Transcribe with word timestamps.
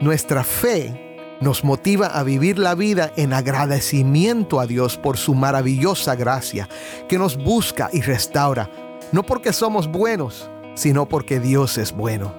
Nuestra 0.00 0.44
fe 0.44 1.36
nos 1.42 1.62
motiva 1.62 2.06
a 2.06 2.22
vivir 2.22 2.58
la 2.58 2.74
vida 2.74 3.12
en 3.16 3.34
agradecimiento 3.34 4.58
a 4.58 4.66
Dios 4.66 4.96
por 4.96 5.18
su 5.18 5.34
maravillosa 5.34 6.14
gracia, 6.14 6.70
que 7.06 7.18
nos 7.18 7.36
busca 7.36 7.90
y 7.92 8.00
restaura, 8.00 8.70
no 9.12 9.22
porque 9.22 9.52
somos 9.52 9.88
buenos, 9.88 10.50
sino 10.74 11.06
porque 11.06 11.38
Dios 11.38 11.76
es 11.76 11.92
bueno. 11.92 12.32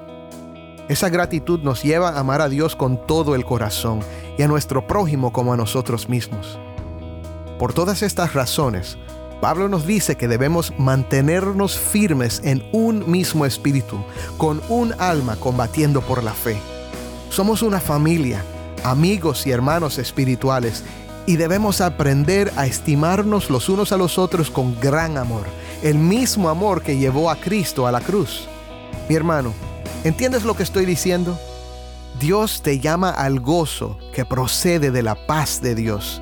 Esa 0.89 1.09
gratitud 1.09 1.59
nos 1.59 1.83
lleva 1.83 2.09
a 2.09 2.19
amar 2.19 2.41
a 2.41 2.49
Dios 2.49 2.75
con 2.75 3.05
todo 3.05 3.35
el 3.35 3.45
corazón 3.45 3.99
y 4.39 4.41
a 4.41 4.47
nuestro 4.47 4.87
prójimo 4.87 5.31
como 5.31 5.53
a 5.53 5.57
nosotros 5.57 6.09
mismos. 6.09 6.57
Por 7.59 7.73
todas 7.73 8.01
estas 8.01 8.33
razones, 8.33 8.97
Pablo 9.39 9.69
nos 9.69 9.85
dice 9.85 10.15
que 10.15 10.27
debemos 10.27 10.73
mantenernos 10.79 11.77
firmes 11.77 12.41
en 12.43 12.67
un 12.71 13.09
mismo 13.09 13.45
espíritu, 13.45 14.03
con 14.39 14.63
un 14.67 14.95
alma 14.97 15.35
combatiendo 15.35 16.01
por 16.01 16.23
la 16.23 16.33
fe. 16.33 16.57
Somos 17.31 17.61
una 17.61 17.79
familia, 17.79 18.43
amigos 18.83 19.47
y 19.47 19.51
hermanos 19.51 19.97
espirituales, 19.99 20.83
y 21.25 21.37
debemos 21.37 21.79
aprender 21.79 22.51
a 22.57 22.65
estimarnos 22.65 23.49
los 23.49 23.69
unos 23.69 23.93
a 23.93 23.97
los 23.97 24.17
otros 24.17 24.51
con 24.51 24.77
gran 24.81 25.17
amor, 25.17 25.45
el 25.81 25.97
mismo 25.97 26.49
amor 26.49 26.83
que 26.83 26.97
llevó 26.97 27.29
a 27.29 27.37
Cristo 27.37 27.87
a 27.87 27.91
la 27.93 28.01
cruz. 28.01 28.49
Mi 29.07 29.15
hermano, 29.15 29.53
¿entiendes 30.03 30.43
lo 30.43 30.57
que 30.57 30.63
estoy 30.63 30.85
diciendo? 30.85 31.39
Dios 32.19 32.61
te 32.63 32.81
llama 32.81 33.11
al 33.11 33.39
gozo 33.39 33.97
que 34.13 34.25
procede 34.25 34.91
de 34.91 35.01
la 35.01 35.15
paz 35.15 35.61
de 35.61 35.73
Dios. 35.73 36.21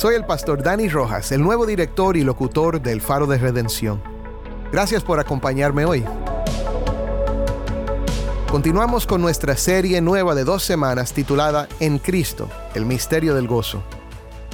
Soy 0.00 0.14
el 0.14 0.24
pastor 0.24 0.62
Dani 0.62 0.88
Rojas, 0.88 1.30
el 1.30 1.42
nuevo 1.42 1.66
director 1.66 2.16
y 2.16 2.24
locutor 2.24 2.80
del 2.80 3.02
Faro 3.02 3.26
de 3.26 3.36
Redención. 3.36 4.00
Gracias 4.72 5.02
por 5.02 5.20
acompañarme 5.20 5.84
hoy. 5.84 6.02
Continuamos 8.50 9.06
con 9.06 9.20
nuestra 9.20 9.58
serie 9.58 10.00
nueva 10.00 10.34
de 10.34 10.44
dos 10.44 10.62
semanas 10.62 11.12
titulada 11.12 11.68
En 11.80 11.98
Cristo, 11.98 12.48
el 12.74 12.86
misterio 12.86 13.34
del 13.34 13.46
gozo. 13.46 13.82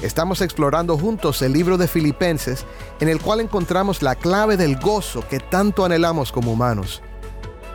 Estamos 0.03 0.41
explorando 0.41 0.99
juntos 0.99 1.41
el 1.43 1.53
libro 1.53 1.79
de 1.79 1.87
Filipenses, 1.87 2.65
en 2.99 3.09
el 3.09 3.21
cual 3.21 3.39
encontramos 3.39 4.03
la 4.03 4.17
clave 4.17 4.57
del 4.57 4.77
gozo 4.81 5.23
que 5.29 5.39
tanto 5.39 5.85
anhelamos 5.85 6.33
como 6.33 6.51
humanos. 6.51 7.03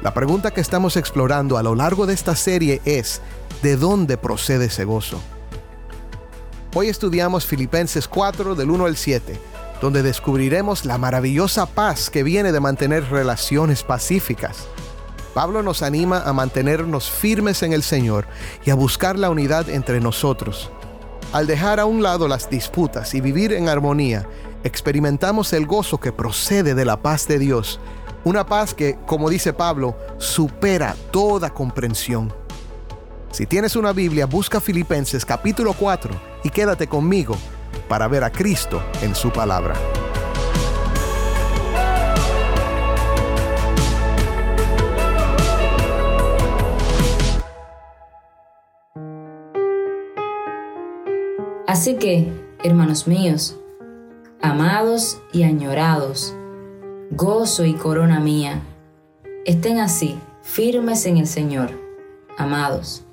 La 0.01 0.13
pregunta 0.13 0.51
que 0.51 0.59
estamos 0.59 0.97
explorando 0.97 1.57
a 1.57 1.63
lo 1.63 1.73
largo 1.73 2.06
de 2.06 2.16
esta 2.16 2.35
serie 2.35 2.81
es, 2.84 3.22
¿de 3.63 3.78
dónde 3.78 4.17
procede 4.17 4.66
ese 4.66 4.84
gozo? 4.84 5.22
Hoy 6.74 6.88
estudiamos 6.88 7.46
Filipenses 7.46 8.08
4 8.08 8.56
del 8.56 8.72
1 8.72 8.86
al 8.86 8.96
7, 8.96 9.38
donde 9.82 10.04
descubriremos 10.04 10.86
la 10.86 10.98
maravillosa 10.98 11.66
paz 11.66 12.09
que 12.09 12.24
viene 12.24 12.54
de 12.54 12.62
mantener 12.62 13.09
relaciones 13.09 13.84
pacíficas. 13.84 14.68
Pablo 15.34 15.64
nos 15.64 15.82
anima 15.82 16.22
a 16.22 16.32
mantenernos 16.32 17.12
firmes 17.12 17.62
en 17.64 17.74
el 17.74 17.84
Señor 17.84 18.26
y 18.64 18.70
a 18.70 18.76
buscar 18.76 19.20
la 19.20 19.30
unidad 19.30 19.70
entre 19.70 20.00
nosotros. 20.00 20.72
Al 21.34 21.46
dejar 21.46 21.82
a 21.82 21.86
un 21.86 22.04
lado 22.04 22.30
las 22.30 22.50
disputas 22.50 23.14
y 23.16 23.20
vivir 23.20 23.52
en 23.52 23.68
armonía, 23.68 24.26
experimentamos 24.64 25.52
el 25.52 25.66
gozo 25.66 26.00
que 26.00 26.14
procede 26.14 26.74
de 26.74 26.86
la 26.86 27.02
paz 27.02 27.28
de 27.28 27.38
Dios, 27.38 27.82
una 28.24 28.46
paz 28.46 28.74
que, 28.74 28.98
como 29.06 29.30
dice 29.30 29.52
Pablo, 29.52 29.98
supera 30.20 30.96
toda 31.12 31.50
comprensión. 31.50 32.41
Si 33.31 33.46
tienes 33.46 33.78
una 33.78 33.94
Biblia, 33.94 34.25
busca 34.25 34.59
Filipenses 34.59 35.24
capítulo 35.25 35.74
4 35.74 36.14
y 36.44 36.50
quédate 36.50 36.88
conmigo 36.88 37.38
para 37.88 38.09
ver 38.09 38.25
a 38.25 38.30
Cristo 38.30 38.84
en 39.02 39.16
su 39.16 39.31
palabra. 39.31 39.74
Así 51.68 51.96
que, 51.96 52.30
hermanos 52.66 53.08
míos, 53.08 53.58
amados 54.41 55.22
y 55.31 55.44
añorados, 55.44 56.36
gozo 57.12 57.64
y 57.64 57.75
corona 57.75 58.20
mía, 58.20 58.62
estén 59.46 59.80
así, 59.80 60.20
firmes 60.41 61.06
en 61.06 61.16
el 61.16 61.28
Señor, 61.28 61.72
amados. 62.38 63.06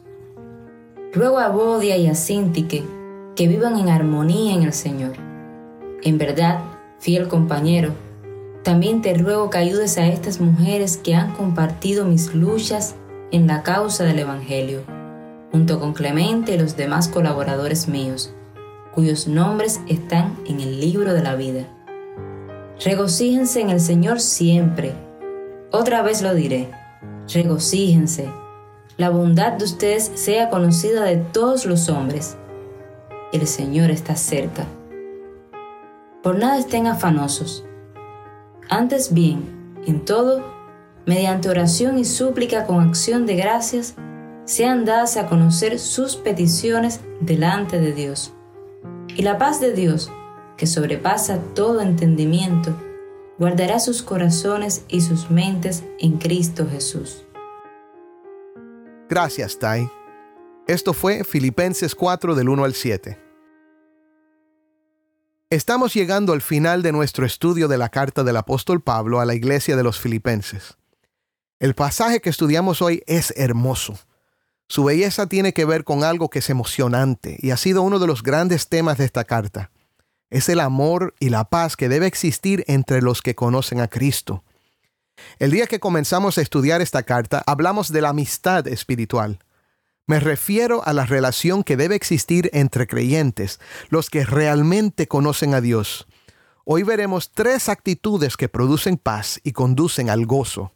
Ruego 1.11 1.39
a 1.39 1.49
Bodia 1.49 1.97
y 1.97 2.07
a 2.07 2.15
Sintique 2.15 2.85
que 3.35 3.49
vivan 3.49 3.79
en 3.79 3.89
armonía 3.89 4.53
en 4.53 4.63
el 4.63 4.75
Señor. 4.75 5.13
En 6.03 6.19
verdad, 6.19 6.61
fiel 6.99 7.29
compañero, 7.29 7.95
también 8.63 9.01
te 9.01 9.15
ruego 9.15 9.49
que 9.49 9.57
ayudes 9.57 9.97
a 9.97 10.07
estas 10.07 10.39
mujeres 10.39 10.99
que 10.99 11.15
han 11.15 11.33
compartido 11.33 12.05
mis 12.05 12.35
luchas 12.35 12.95
en 13.31 13.47
la 13.47 13.63
causa 13.63 14.05
del 14.05 14.19
Evangelio, 14.19 14.83
junto 15.51 15.81
con 15.81 15.95
Clemente 15.95 16.55
y 16.55 16.59
los 16.59 16.77
demás 16.77 17.09
colaboradores 17.09 17.89
míos, 17.89 18.35
cuyos 18.95 19.27
nombres 19.29 19.81
están 19.89 20.37
en 20.47 20.61
el 20.61 20.79
libro 20.79 21.15
de 21.15 21.23
la 21.23 21.37
vida. 21.37 21.67
Regocíjense 22.85 23.63
en 23.63 23.71
el 23.71 23.81
Señor 23.81 24.21
siempre. 24.21 24.93
Otra 25.73 26.03
vez 26.03 26.21
lo 26.21 26.35
diré, 26.35 26.71
regocíjense 27.33 28.29
la 28.98 29.10
bondad 29.10 29.53
de 29.53 29.64
ustedes 29.64 30.10
sea 30.14 30.50
conocida 30.50 31.04
de 31.04 31.19
todos 31.19 31.66
los 31.66 31.88
hombres. 31.88 32.36
El 33.32 33.47
Señor 33.47 33.92
está 33.92 34.16
cerca. 34.16 34.66
Por 36.20 36.36
nada 36.36 36.59
estén 36.59 36.88
afanosos. 36.88 37.64
Antes 38.69 39.14
bien, 39.14 39.81
en 39.86 40.04
todo, 40.04 40.44
mediante 41.06 41.48
oración 41.48 41.97
y 41.97 42.04
súplica 42.04 42.66
con 42.66 42.81
acción 42.81 43.25
de 43.25 43.36
gracias, 43.36 43.94
sean 44.44 44.84
dadas 44.84 45.16
a 45.16 45.28
conocer 45.28 45.78
sus 45.78 46.16
peticiones 46.16 47.00
delante 47.20 47.78
de 47.78 47.92
Dios. 47.92 48.32
Y 49.15 49.22
la 49.22 49.38
paz 49.38 49.60
de 49.60 49.75
Dios, 49.75 50.10
que 50.56 50.66
sobrepasa 50.66 51.38
todo 51.54 51.82
entendimiento, 51.82 52.75
guardará 53.38 53.78
sus 53.78 54.03
corazones 54.03 54.84
y 54.89 55.03
sus 55.03 55.30
mentes 55.30 55.84
en 56.01 56.18
Cristo 56.18 56.66
Jesús. 56.68 57.28
Gracias, 59.09 59.59
Tai. 59.59 59.91
Esto 60.66 60.93
fue 60.93 61.25
Filipenses 61.25 61.95
4 61.95 62.34
del 62.34 62.51
1 62.51 62.65
al 62.65 62.75
7. 62.75 63.19
Estamos 65.49 65.95
llegando 65.95 66.34
al 66.34 66.43
final 66.43 66.83
de 66.83 66.93
nuestro 66.93 67.25
estudio 67.25 67.69
de 67.69 67.78
la 67.78 67.89
carta 67.89 68.22
del 68.22 68.37
apóstol 68.37 68.83
Pablo 68.83 69.19
a 69.19 69.25
la 69.25 69.34
iglesia 69.34 69.77
de 69.77 69.83
los 69.83 69.99
filipenses. 69.99 70.77
El 71.59 71.75
pasaje 71.75 72.21
que 72.21 72.28
estudiamos 72.28 72.83
hoy 72.83 73.03
es 73.07 73.33
hermoso. 73.34 73.99
Su 74.69 74.84
belleza 74.84 75.27
tiene 75.27 75.54
que 75.54 75.65
ver 75.65 75.84
con 75.84 76.04
algo 76.04 76.28
que 76.28 76.41
es 76.41 76.51
emocionante 76.51 77.39
y 77.41 77.51
ha 77.51 77.57
sido 77.57 77.81
uno 77.81 77.99
de 77.99 78.07
los 78.07 78.22
grandes 78.22 78.69
temas 78.69 78.99
de 78.99 79.07
esta 79.07 79.25
carta. 79.25 79.71
Es 80.28 80.51
el 80.51 80.61
amor 80.61 81.15
y 81.19 81.31
la 81.31 81.45
paz 81.45 81.78
que 81.78 81.89
debe 81.89 82.07
existir 82.07 82.63
entre 82.66 83.01
los 83.01 83.22
que 83.22 83.34
conocen 83.34 83.81
a 83.81 83.89
Cristo. 83.89 84.45
El 85.38 85.50
día 85.50 85.66
que 85.66 85.80
comenzamos 85.80 86.38
a 86.38 86.42
estudiar 86.42 86.80
esta 86.80 87.03
carta, 87.03 87.42
hablamos 87.47 87.92
de 87.92 88.03
la 88.03 88.10
amistad 88.10 88.66
espiritual. 88.68 89.38
Me 90.06 90.20
refiero 90.20 90.82
a 90.86 90.92
la 90.92 91.04
relación 91.04 91.62
que 91.62 91.76
debe 91.76 91.94
existir 91.94 92.50
entre 92.54 92.86
creyentes, 92.86 93.60
los 93.91 94.09
que 94.09 94.24
realmente 94.24 95.06
conocen 95.06 95.54
a 95.54 95.60
Dios. 95.60 96.06
Hoy 96.65 96.82
veremos 96.82 97.30
tres 97.32 97.68
actitudes 97.68 98.36
que 98.36 98.48
producen 98.48 98.97
paz 98.97 99.41
y 99.44 99.53
conducen 99.53 100.09
al 100.10 100.26
gozo. 100.26 100.72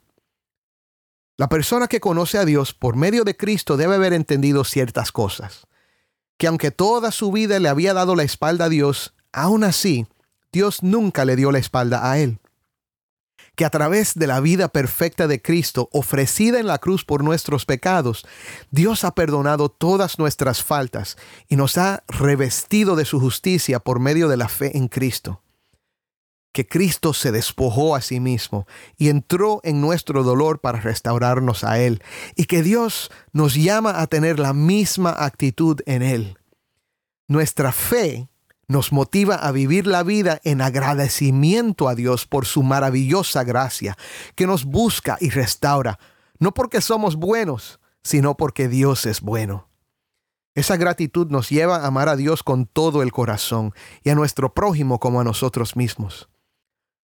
La 1.38 1.48
persona 1.48 1.88
que 1.88 2.00
conoce 2.00 2.38
a 2.38 2.44
Dios 2.44 2.74
por 2.74 2.94
medio 2.94 3.24
de 3.24 3.36
Cristo 3.36 3.76
debe 3.76 3.94
haber 3.94 4.12
entendido 4.12 4.64
ciertas 4.64 5.12
cosas. 5.12 5.66
Que 6.36 6.46
aunque 6.46 6.70
toda 6.70 7.10
su 7.10 7.32
vida 7.32 7.58
le 7.58 7.68
había 7.68 7.94
dado 7.94 8.14
la 8.14 8.22
espalda 8.22 8.66
a 8.66 8.68
Dios, 8.68 9.14
aún 9.32 9.64
así, 9.64 10.06
Dios 10.52 10.82
nunca 10.82 11.24
le 11.24 11.36
dio 11.36 11.52
la 11.52 11.58
espalda 11.58 12.10
a 12.10 12.18
él. 12.18 12.38
Que 13.54 13.64
a 13.64 13.70
través 13.70 14.14
de 14.14 14.26
la 14.26 14.40
vida 14.40 14.68
perfecta 14.68 15.26
de 15.26 15.42
Cristo, 15.42 15.88
ofrecida 15.92 16.58
en 16.58 16.66
la 16.66 16.78
cruz 16.78 17.04
por 17.04 17.22
nuestros 17.22 17.66
pecados, 17.66 18.26
Dios 18.70 19.04
ha 19.04 19.14
perdonado 19.14 19.68
todas 19.68 20.18
nuestras 20.18 20.62
faltas 20.62 21.16
y 21.48 21.56
nos 21.56 21.76
ha 21.76 22.02
revestido 22.08 22.96
de 22.96 23.04
su 23.04 23.20
justicia 23.20 23.78
por 23.78 24.00
medio 24.00 24.28
de 24.28 24.38
la 24.38 24.48
fe 24.48 24.76
en 24.76 24.88
Cristo 24.88 25.42
que 26.52 26.66
Cristo 26.66 27.14
se 27.14 27.32
despojó 27.32 27.96
a 27.96 28.02
sí 28.02 28.20
mismo 28.20 28.66
y 28.96 29.08
entró 29.08 29.60
en 29.64 29.80
nuestro 29.80 30.22
dolor 30.22 30.60
para 30.60 30.80
restaurarnos 30.80 31.64
a 31.64 31.78
Él, 31.78 32.02
y 32.36 32.44
que 32.44 32.62
Dios 32.62 33.10
nos 33.32 33.54
llama 33.54 34.00
a 34.00 34.06
tener 34.06 34.38
la 34.38 34.52
misma 34.52 35.14
actitud 35.18 35.80
en 35.86 36.02
Él. 36.02 36.38
Nuestra 37.26 37.72
fe 37.72 38.28
nos 38.72 38.90
motiva 38.90 39.36
a 39.36 39.52
vivir 39.52 39.86
la 39.86 40.02
vida 40.02 40.40
en 40.42 40.60
agradecimiento 40.60 41.88
a 41.88 41.94
Dios 41.94 42.26
por 42.26 42.46
su 42.46 42.62
maravillosa 42.62 43.44
gracia, 43.44 43.96
que 44.34 44.46
nos 44.46 44.64
busca 44.64 45.16
y 45.20 45.30
restaura, 45.30 45.98
no 46.38 46.52
porque 46.52 46.80
somos 46.80 47.16
buenos, 47.16 47.78
sino 48.02 48.36
porque 48.36 48.68
Dios 48.68 49.06
es 49.06 49.20
bueno. 49.20 49.68
Esa 50.54 50.76
gratitud 50.76 51.28
nos 51.28 51.48
lleva 51.48 51.76
a 51.76 51.86
amar 51.86 52.08
a 52.08 52.16
Dios 52.16 52.42
con 52.42 52.66
todo 52.66 53.02
el 53.02 53.12
corazón 53.12 53.72
y 54.02 54.10
a 54.10 54.14
nuestro 54.14 54.52
prójimo 54.52 54.98
como 54.98 55.20
a 55.20 55.24
nosotros 55.24 55.76
mismos. 55.76 56.28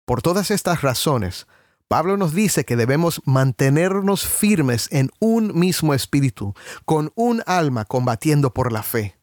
Por 0.05 0.21
todas 0.21 0.51
estas 0.51 0.81
razones, 0.81 1.47
Pablo 1.87 2.17
nos 2.17 2.33
dice 2.33 2.65
que 2.65 2.75
debemos 2.75 3.21
mantenernos 3.25 4.27
firmes 4.27 4.87
en 4.91 5.09
un 5.19 5.57
mismo 5.57 5.93
espíritu, 5.93 6.53
con 6.85 7.11
un 7.15 7.41
alma 7.45 7.85
combatiendo 7.85 8.53
por 8.53 8.71
la 8.71 8.83
fe. 8.83 9.17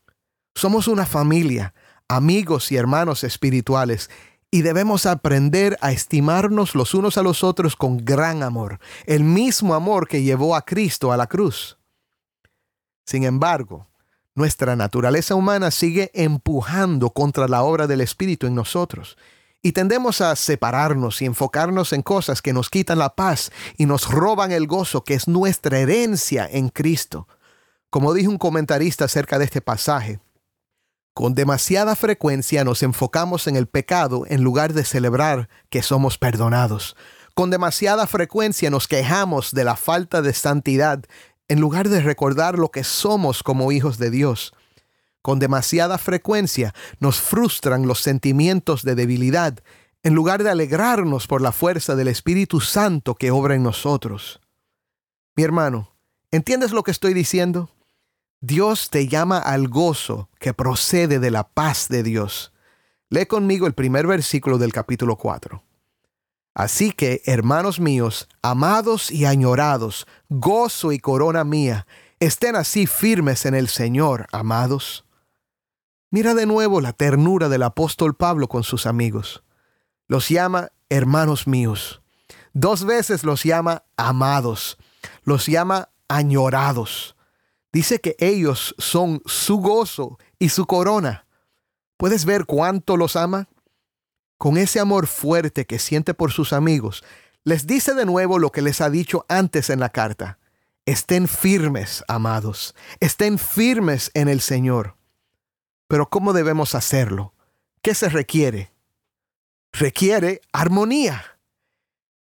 Somos 0.54 0.88
una 0.88 1.06
familia, 1.06 1.74
amigos 2.10 2.72
y 2.72 2.76
hermanos 2.76 3.22
espirituales, 3.22 4.10
y 4.50 4.62
debemos 4.62 5.06
aprender 5.06 5.78
a 5.80 5.92
estimarnos 5.92 6.74
los 6.74 6.92
unos 6.92 7.16
a 7.16 7.22
los 7.22 7.44
otros 7.44 7.76
con 7.76 8.04
gran 8.04 8.42
amor, 8.42 8.80
el 9.06 9.22
mismo 9.22 9.74
amor 9.74 10.08
que 10.08 10.22
llevó 10.24 10.56
a 10.56 10.62
Cristo 10.62 11.12
a 11.12 11.16
la 11.16 11.28
cruz. 11.28 11.78
Sin 13.06 13.22
embargo, 13.22 13.86
nuestra 14.34 14.74
naturaleza 14.74 15.36
humana 15.36 15.70
sigue 15.70 16.10
empujando 16.12 17.10
contra 17.10 17.46
la 17.46 17.62
obra 17.62 17.86
del 17.86 18.00
Espíritu 18.00 18.48
en 18.48 18.56
nosotros 18.56 19.16
y 19.62 19.72
tendemos 19.72 20.20
a 20.20 20.34
separarnos 20.34 21.22
y 21.22 21.26
enfocarnos 21.26 21.92
en 21.92 22.02
cosas 22.02 22.42
que 22.42 22.52
nos 22.52 22.70
quitan 22.70 22.98
la 22.98 23.14
paz 23.14 23.52
y 23.76 23.86
nos 23.86 24.10
roban 24.10 24.50
el 24.50 24.66
gozo 24.66 25.04
que 25.04 25.14
es 25.14 25.28
nuestra 25.28 25.78
herencia 25.78 26.48
en 26.50 26.70
Cristo. 26.70 27.28
Como 27.88 28.14
dijo 28.14 28.30
un 28.30 28.38
comentarista 28.38 29.04
acerca 29.04 29.38
de 29.38 29.44
este 29.44 29.60
pasaje, 29.60 30.18
con 31.14 31.34
demasiada 31.34 31.96
frecuencia 31.96 32.64
nos 32.64 32.82
enfocamos 32.82 33.46
en 33.46 33.56
el 33.56 33.66
pecado 33.66 34.24
en 34.28 34.42
lugar 34.42 34.72
de 34.72 34.84
celebrar 34.84 35.48
que 35.68 35.82
somos 35.82 36.18
perdonados. 36.18 36.96
Con 37.34 37.50
demasiada 37.50 38.06
frecuencia 38.06 38.70
nos 38.70 38.86
quejamos 38.86 39.52
de 39.52 39.64
la 39.64 39.76
falta 39.76 40.22
de 40.22 40.32
santidad 40.32 41.04
en 41.48 41.60
lugar 41.60 41.88
de 41.88 42.00
recordar 42.00 42.58
lo 42.58 42.70
que 42.70 42.84
somos 42.84 43.42
como 43.42 43.72
hijos 43.72 43.98
de 43.98 44.10
Dios. 44.10 44.54
Con 45.20 45.38
demasiada 45.38 45.98
frecuencia 45.98 46.74
nos 47.00 47.20
frustran 47.20 47.86
los 47.86 48.00
sentimientos 48.00 48.82
de 48.84 48.94
debilidad 48.94 49.58
en 50.02 50.14
lugar 50.14 50.42
de 50.42 50.50
alegrarnos 50.50 51.26
por 51.26 51.42
la 51.42 51.52
fuerza 51.52 51.96
del 51.96 52.08
Espíritu 52.08 52.60
Santo 52.60 53.16
que 53.16 53.30
obra 53.30 53.54
en 53.54 53.62
nosotros. 53.62 54.40
Mi 55.36 55.42
hermano, 55.42 55.92
¿entiendes 56.30 56.70
lo 56.70 56.82
que 56.84 56.90
estoy 56.90 57.14
diciendo? 57.14 57.70
Dios 58.42 58.88
te 58.88 59.06
llama 59.06 59.38
al 59.38 59.68
gozo 59.68 60.30
que 60.38 60.54
procede 60.54 61.18
de 61.18 61.30
la 61.30 61.48
paz 61.48 61.88
de 61.88 62.02
Dios. 62.02 62.54
Lee 63.10 63.26
conmigo 63.26 63.66
el 63.66 63.74
primer 63.74 64.06
versículo 64.06 64.56
del 64.56 64.72
capítulo 64.72 65.16
4. 65.16 65.62
Así 66.54 66.92
que, 66.92 67.20
hermanos 67.26 67.80
míos, 67.80 68.28
amados 68.40 69.10
y 69.10 69.26
añorados, 69.26 70.06
gozo 70.30 70.90
y 70.90 70.98
corona 70.98 71.44
mía, 71.44 71.86
estén 72.18 72.56
así 72.56 72.86
firmes 72.86 73.44
en 73.44 73.54
el 73.54 73.68
Señor, 73.68 74.26
amados. 74.32 75.04
Mira 76.10 76.34
de 76.34 76.46
nuevo 76.46 76.80
la 76.80 76.94
ternura 76.94 77.50
del 77.50 77.62
apóstol 77.62 78.16
Pablo 78.16 78.48
con 78.48 78.64
sus 78.64 78.86
amigos. 78.86 79.44
Los 80.08 80.30
llama 80.30 80.70
hermanos 80.88 81.46
míos. 81.46 82.00
Dos 82.54 82.84
veces 82.84 83.22
los 83.22 83.44
llama 83.44 83.84
amados. 83.96 84.78
Los 85.24 85.46
llama 85.46 85.90
añorados. 86.08 87.14
Dice 87.72 88.00
que 88.00 88.16
ellos 88.18 88.74
son 88.78 89.22
su 89.26 89.58
gozo 89.58 90.18
y 90.38 90.48
su 90.48 90.66
corona. 90.66 91.26
¿Puedes 91.96 92.24
ver 92.24 92.46
cuánto 92.46 92.96
los 92.96 93.14
ama? 93.14 93.48
Con 94.38 94.56
ese 94.56 94.80
amor 94.80 95.06
fuerte 95.06 95.66
que 95.66 95.78
siente 95.78 96.14
por 96.14 96.32
sus 96.32 96.52
amigos, 96.52 97.04
les 97.44 97.66
dice 97.66 97.94
de 97.94 98.06
nuevo 98.06 98.38
lo 98.38 98.50
que 98.50 98.62
les 98.62 98.80
ha 98.80 98.90
dicho 98.90 99.26
antes 99.28 99.70
en 99.70 99.80
la 99.80 99.90
carta. 99.90 100.38
Estén 100.86 101.28
firmes, 101.28 102.02
amados. 102.08 102.74
Estén 103.00 103.38
firmes 103.38 104.10
en 104.14 104.28
el 104.28 104.40
Señor. 104.40 104.96
Pero 105.86 106.08
¿cómo 106.08 106.32
debemos 106.32 106.74
hacerlo? 106.74 107.34
¿Qué 107.82 107.94
se 107.94 108.08
requiere? 108.08 108.72
Requiere 109.72 110.40
armonía. 110.52 111.38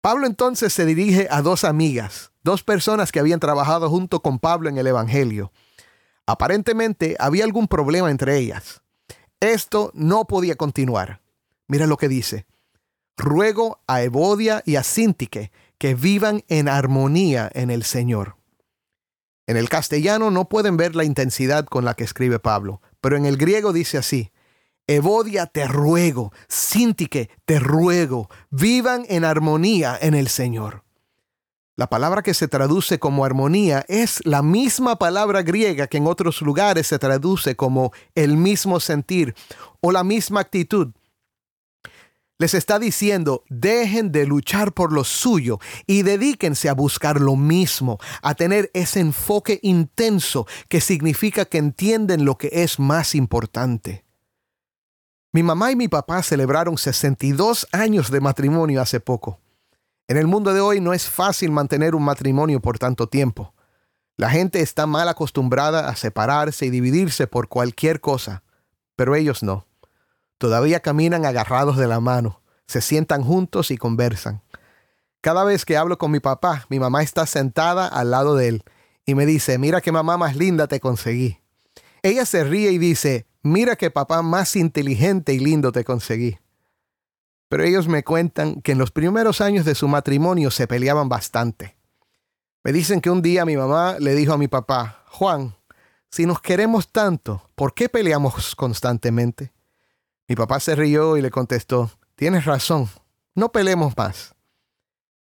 Pablo 0.02 0.28
entonces 0.28 0.74
se 0.74 0.86
dirige 0.86 1.28
a 1.32 1.42
dos 1.42 1.64
amigas, 1.64 2.33
dos 2.44 2.64
personas 2.64 3.12
que 3.12 3.20
habían 3.20 3.40
trabajado 3.40 3.90
junto 3.90 4.22
con 4.22 4.40
Pablo 4.40 4.70
en 4.70 4.78
el 4.78 4.88
Evangelio. 4.88 5.52
Aparentemente 6.26 7.16
había 7.20 7.44
algún 7.44 7.68
problema 7.68 8.12
entre 8.12 8.38
ellas. 8.38 8.82
Esto 9.40 9.92
no 9.94 10.26
podía 10.26 10.56
continuar. 10.56 11.22
Mira 11.68 11.88
lo 11.88 11.98
que 11.98 12.08
dice. 12.08 12.46
Ruego 13.18 13.80
a 13.88 14.02
Evodia 14.02 14.64
y 14.66 14.76
a 14.76 14.84
Sintique 14.84 15.52
que 15.78 15.96
vivan 15.96 16.44
en 16.48 16.70
armonía 16.70 17.52
en 17.54 17.70
el 17.70 17.84
Señor. 17.84 18.38
En 19.48 19.58
el 19.58 19.68
castellano 19.68 20.32
no 20.32 20.48
pueden 20.48 20.78
ver 20.78 20.96
la 20.96 21.04
intensidad 21.04 21.66
con 21.66 21.84
la 21.84 21.94
que 21.96 22.06
escribe 22.06 22.40
Pablo, 22.40 22.82
pero 23.02 23.18
en 23.18 23.26
el 23.26 23.36
griego 23.36 23.74
dice 23.74 23.98
así, 23.98 24.32
Evodia 24.88 25.46
te 25.46 25.68
ruego, 25.68 26.32
Sintique 26.48 27.30
te 27.46 27.60
ruego, 27.60 28.30
vivan 28.50 29.06
en 29.10 29.26
armonía 29.26 29.98
en 30.02 30.14
el 30.14 30.30
Señor. 30.30 30.84
La 31.76 31.88
palabra 31.88 32.22
que 32.22 32.34
se 32.34 32.48
traduce 32.48 33.00
como 33.00 33.26
armonía 33.26 33.84
es 33.88 34.22
la 34.26 34.42
misma 34.44 34.98
palabra 34.98 35.42
griega 35.42 35.88
que 35.88 35.98
en 35.98 36.08
otros 36.08 36.42
lugares 36.42 36.88
se 36.88 37.00
traduce 37.00 37.56
como 37.56 37.92
el 38.14 38.38
mismo 38.38 38.80
sentir 38.80 39.34
o 39.82 39.92
la 39.92 40.04
misma 40.04 40.42
actitud 40.42 40.94
les 42.44 42.54
está 42.56 42.78
diciendo, 42.78 43.46
dejen 43.48 44.12
de 44.12 44.26
luchar 44.26 44.74
por 44.74 44.92
lo 44.92 45.06
suyo 45.06 45.60
y 45.88 46.02
dedíquense 46.02 46.68
a 46.68 46.74
buscar 46.74 47.22
lo 47.22 47.38
mismo, 47.38 48.00
a 48.22 48.36
tener 48.36 48.70
ese 48.74 49.00
enfoque 49.00 49.60
intenso 49.62 50.46
que 50.68 50.82
significa 50.82 51.46
que 51.46 51.58
entienden 51.58 52.26
lo 52.26 52.38
que 52.38 52.50
es 52.52 52.80
más 52.80 53.16
importante. 53.16 54.04
Mi 55.32 55.42
mamá 55.42 55.72
y 55.72 55.78
mi 55.78 55.88
papá 55.88 56.22
celebraron 56.22 56.78
62 56.78 57.68
años 57.72 58.12
de 58.12 58.20
matrimonio 58.20 58.82
hace 58.82 59.00
poco. 59.00 59.40
En 60.08 60.18
el 60.18 60.28
mundo 60.28 60.54
de 60.54 60.60
hoy 60.60 60.82
no 60.82 60.94
es 60.94 61.10
fácil 61.10 61.52
mantener 61.52 61.96
un 61.96 62.04
matrimonio 62.04 62.60
por 62.60 62.78
tanto 62.78 63.08
tiempo. 63.08 63.54
La 64.18 64.30
gente 64.30 64.60
está 64.60 64.86
mal 64.86 65.08
acostumbrada 65.08 65.88
a 65.88 65.96
separarse 65.96 66.66
y 66.66 66.70
dividirse 66.70 67.26
por 67.26 67.48
cualquier 67.48 68.02
cosa, 68.02 68.44
pero 68.96 69.16
ellos 69.16 69.44
no. 69.44 69.66
Todavía 70.38 70.82
caminan 70.82 71.26
agarrados 71.26 71.78
de 71.78 71.88
la 71.88 72.00
mano, 72.00 72.42
se 72.68 72.82
sientan 72.82 73.24
juntos 73.24 73.72
y 73.72 73.78
conversan. 73.78 74.42
Cada 75.22 75.46
vez 75.46 75.64
que 75.64 75.78
hablo 75.78 75.98
con 75.98 76.12
mi 76.12 76.20
papá, 76.20 76.66
mi 76.70 76.80
mamá 76.80 77.02
está 77.02 77.26
sentada 77.26 77.88
al 77.88 78.12
lado 78.12 78.36
de 78.36 78.50
él 78.50 78.64
y 79.06 79.16
me 79.16 79.26
dice, 79.26 79.58
mira 79.58 79.80
qué 79.80 79.94
mamá 79.94 80.18
más 80.18 80.36
linda 80.36 80.68
te 80.68 80.82
conseguí. 80.82 81.40
Ella 82.02 82.26
se 82.26 82.44
ríe 82.44 82.72
y 82.72 82.78
dice, 82.78 83.26
mira 83.42 83.78
qué 83.78 83.90
papá 83.90 84.22
más 84.22 84.58
inteligente 84.58 85.34
y 85.34 85.40
lindo 85.40 85.72
te 85.72 85.86
conseguí. 85.86 86.38
Pero 87.54 87.66
ellos 87.66 87.88
me 87.88 88.04
cuentan 88.04 88.64
que 88.64 88.72
en 88.72 88.80
los 88.80 88.90
primeros 88.90 89.40
años 89.40 89.64
de 89.64 89.76
su 89.76 89.88
matrimonio 89.88 90.50
se 90.50 90.66
peleaban 90.66 91.08
bastante. 91.08 91.76
Me 92.64 92.74
dicen 92.74 93.00
que 93.00 93.12
un 93.12 93.22
día 93.22 93.46
mi 93.46 93.56
mamá 93.56 93.98
le 94.00 94.16
dijo 94.16 94.34
a 94.34 94.40
mi 94.40 94.48
papá, 94.48 95.04
Juan, 95.10 95.56
si 96.10 96.26
nos 96.26 96.42
queremos 96.42 96.92
tanto, 96.92 97.48
¿por 97.54 97.76
qué 97.76 97.90
peleamos 97.90 98.56
constantemente? 98.56 99.54
Mi 100.28 100.36
papá 100.36 100.60
se 100.60 100.76
rió 100.76 101.16
y 101.16 101.22
le 101.22 101.30
contestó, 101.30 101.92
tienes 102.16 102.46
razón, 102.46 102.90
no 103.36 103.52
pelemos 103.52 103.96
más. 103.96 104.34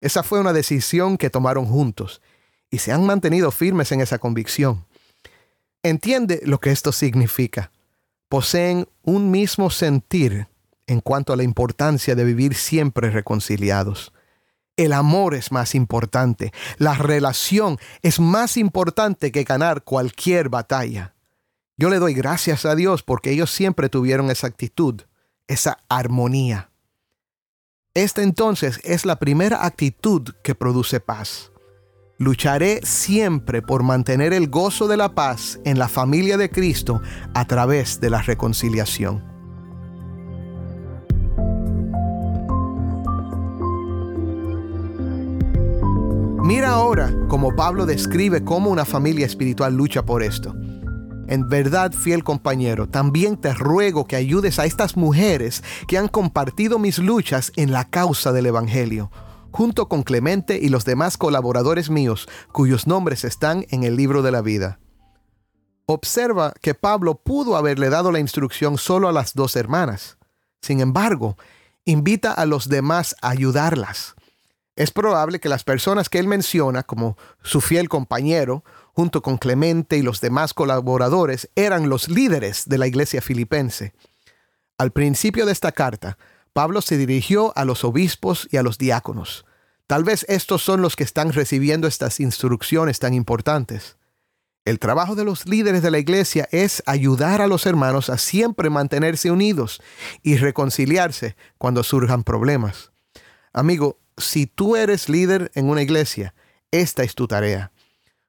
Esa 0.01 0.25
fue 0.25 0.41
una 0.41 0.53
decisión 0.53 1.19
que 1.19 1.31
tomaron 1.31 1.67
juntos 1.67 2.21
y 2.73 2.79
se 2.79 2.91
han 2.91 3.07
mantenido 3.07 3.53
firmes 3.53 3.93
en 3.93 4.01
esa 4.01 4.19
convicción. 4.19 4.85
Entiende 5.85 6.41
lo 6.45 6.59
que 6.59 6.73
esto 6.73 6.91
significa. 6.91 7.71
Poseen 8.29 8.89
un 9.05 9.31
mismo 9.31 9.71
sentir 9.71 10.49
en 10.87 11.01
cuanto 11.01 11.33
a 11.33 11.37
la 11.37 11.43
importancia 11.43 12.15
de 12.15 12.25
vivir 12.25 12.55
siempre 12.55 13.11
reconciliados. 13.11 14.13
El 14.77 14.93
amor 14.93 15.35
es 15.35 15.53
más 15.53 15.75
importante, 15.75 16.53
la 16.77 16.95
relación 16.95 17.79
es 18.03 18.21
más 18.21 18.57
importante 18.57 19.33
que 19.33 19.45
ganar 19.45 19.85
cualquier 19.85 20.51
batalla. 20.51 21.15
Yo 21.79 21.91
le 21.91 21.99
doy 21.99 22.15
gracias 22.15 22.67
a 22.67 22.75
Dios 22.75 23.03
porque 23.03 23.31
ellos 23.31 23.51
siempre 23.51 23.89
tuvieron 23.89 24.31
esa 24.31 24.47
actitud, 24.47 25.03
esa 25.47 25.79
armonía. 25.89 26.71
Esta 27.95 28.23
entonces 28.23 28.81
es 28.85 29.07
la 29.07 29.19
primera 29.19 29.65
actitud 29.65 30.35
que 30.43 30.55
produce 30.55 31.01
paz. 31.01 31.53
Lucharé 32.19 32.81
siempre 32.83 33.63
por 33.63 33.83
mantener 33.83 34.33
el 34.33 34.49
gozo 34.49 34.89
de 34.89 34.97
la 34.97 35.15
paz 35.15 35.59
en 35.65 35.79
la 35.79 35.89
familia 35.89 36.37
de 36.37 36.51
Cristo 36.51 37.01
a 37.35 37.47
través 37.47 38.01
de 38.01 38.11
la 38.11 38.23
reconciliación. 38.23 39.36
Mira 46.47 46.71
ahora 46.71 47.13
cómo 47.27 47.57
Pablo 47.57 47.87
describe 47.87 48.45
cómo 48.45 48.71
una 48.71 48.85
familia 48.85 49.27
espiritual 49.27 49.75
lucha 49.75 50.05
por 50.05 50.23
esto. 50.23 50.55
En 51.27 51.49
verdad, 51.49 51.91
fiel 51.91 52.23
compañero, 52.23 52.89
también 52.89 53.37
te 53.37 53.53
ruego 53.53 54.07
que 54.07 54.15
ayudes 54.15 54.61
a 54.61 54.65
estas 54.65 54.97
mujeres 54.97 55.65
que 55.89 55.99
han 55.99 56.07
compartido 56.07 56.79
mis 56.79 57.01
luchas 57.01 57.51
en 57.57 57.73
la 57.73 57.91
causa 57.91 58.31
del 58.31 58.47
Evangelio 58.47 59.11
junto 59.51 59.89
con 59.89 60.05
Clemente 60.05 60.57
y 60.63 60.69
los 60.69 60.85
demás 60.85 61.17
colaboradores 61.17 61.91
míos, 61.91 62.29
cuyos 62.53 62.87
nombres 62.87 63.25
están 63.25 63.67
en 63.71 63.83
el 63.83 63.97
libro 63.97 64.23
de 64.23 64.31
la 64.31 64.41
vida. 64.41 64.79
Observa 65.87 66.53
que 66.63 66.75
Pablo 66.75 67.23
pudo 67.25 67.57
haberle 67.57 67.91
dado 67.91 68.13
la 68.13 68.21
instrucción 68.21 68.79
solo 68.79 69.09
a 69.09 69.13
las 69.13 69.35
dos 69.35 69.57
hermanas. 69.57 70.17
Sin 70.63 70.79
embargo, 70.79 71.37
invita 71.85 72.33
a 72.33 72.47
los 72.47 72.69
demás 72.69 73.17
a 73.21 73.31
ayudarlas. 73.31 74.15
Es 74.77 74.91
probable 74.91 75.41
que 75.41 75.49
las 75.49 75.65
personas 75.65 76.11
que 76.11 76.19
él 76.19 76.29
menciona 76.29 76.83
como 76.83 77.17
su 77.43 77.63
fiel 77.63 77.89
compañero, 77.89 78.63
junto 78.93 79.23
con 79.23 79.39
Clemente 79.39 79.97
y 79.97 80.03
los 80.03 80.21
demás 80.21 80.53
colaboradores, 80.53 81.51
eran 81.57 81.89
los 81.89 82.09
líderes 82.09 82.69
de 82.69 82.77
la 82.77 82.87
iglesia 82.87 83.23
filipense. 83.23 83.95
Al 84.77 84.93
principio 84.93 85.47
de 85.47 85.53
esta 85.53 85.73
carta, 85.73 86.19
Pablo 86.53 86.83
se 86.83 86.99
dirigió 86.99 87.57
a 87.57 87.65
los 87.65 87.85
obispos 87.85 88.47
y 88.51 88.59
a 88.59 88.63
los 88.63 88.77
diáconos. 88.77 89.47
Tal 89.87 90.05
vez 90.05 90.27
estos 90.29 90.63
son 90.63 90.83
los 90.83 90.95
que 90.95 91.05
están 91.05 91.33
recibiendo 91.33 91.89
estas 91.89 92.21
instrucciones 92.21 92.99
tan 92.99 93.15
importantes. 93.15 93.97
El 94.67 94.79
trabajo 94.79 95.15
de 95.15 95.25
los 95.25 95.47
líderes 95.47 95.81
de 95.81 95.91
la 95.91 95.99
iglesia 95.99 96.49
es 96.51 96.83
ayudar 96.87 97.41
a 97.41 97.47
los 97.47 97.65
hermanos 97.67 98.11
a 98.11 98.19
siempre 98.19 98.69
mantenerse 98.69 99.31
unidos 99.31 99.81
y 100.23 100.37
reconciliarse 100.37 101.37
cuando 101.57 101.83
surjan 101.83 102.25
problemas. 102.25 102.91
Amigo, 103.53 104.01
si 104.17 104.47
tú 104.47 104.77
eres 104.77 105.09
líder 105.09 105.51
en 105.55 105.69
una 105.69 105.83
iglesia, 105.83 106.35
esta 106.71 107.03
es 107.03 107.15
tu 107.15 107.27
tarea. 107.27 107.73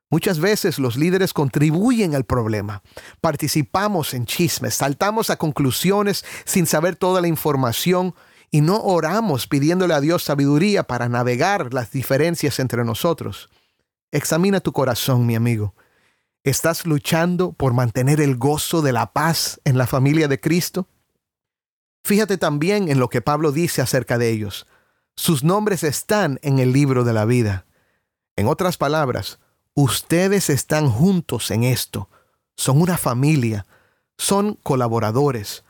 Muchas 0.10 0.39
veces 0.39 0.79
los 0.79 0.96
líderes 0.96 1.34
contribuyen 1.34 2.15
al 2.15 2.24
problema. 2.24 2.82
Participamos 3.20 4.13
en 4.13 4.25
chismes, 4.25 4.75
saltamos 4.75 5.29
a 5.29 5.36
conclusiones 5.36 6.24
sin 6.46 6.65
saber 6.65 6.96
toda 6.96 7.20
la 7.20 7.27
información 7.27 8.15
y 8.50 8.62
no 8.62 8.82
oramos 8.82 9.48
pidiéndole 9.48 9.94
a 9.94 10.00
Dios 10.00 10.24
sabiduría 10.24 10.84
para 10.84 11.10
navegar 11.10 11.74
las 11.74 11.91
diferencias 11.91 12.60
entre 12.60 12.86
nosotros. 12.86 13.50
Examina 14.12 14.62
tu 14.62 14.72
corazón, 14.72 15.25
mi 15.25 15.36
amigo. 15.36 15.75
¿Estás 16.46 16.86
luchando 16.86 17.51
por 17.51 17.74
mantener 17.74 18.22
el 18.22 18.38
gozo 18.38 18.82
de 18.82 18.94
la 18.94 19.12
paz 19.12 19.60
en 19.65 19.77
la 19.77 19.86
familia 19.86 20.29
de 20.29 20.39
Cristo? 20.39 20.88
Fíjate 22.06 22.38
también 22.38 22.88
en 22.88 23.00
lo 23.00 23.10
que 23.10 23.22
Pablo 23.22 23.51
dice 23.51 23.82
acerca 23.82 24.17
de 24.17 24.29
ellos. 24.29 24.65
Sus 25.17 25.43
nombres 25.43 25.83
están 25.83 26.39
en 26.41 26.59
el 26.59 26.71
libro 26.71 27.03
de 27.03 27.12
la 27.12 27.25
vida. 27.25 27.65
En 28.38 28.47
otras 28.47 28.77
palabras, 28.77 29.39
Ustedes 29.79 30.50
están 30.50 30.89
juntos 30.89 31.51
en 31.51 31.63
esto. 31.63 32.09
Son 32.55 32.81
una 32.81 32.97
familia. 32.97 33.67
Son 34.17 34.55
colaboradores. 34.63 35.63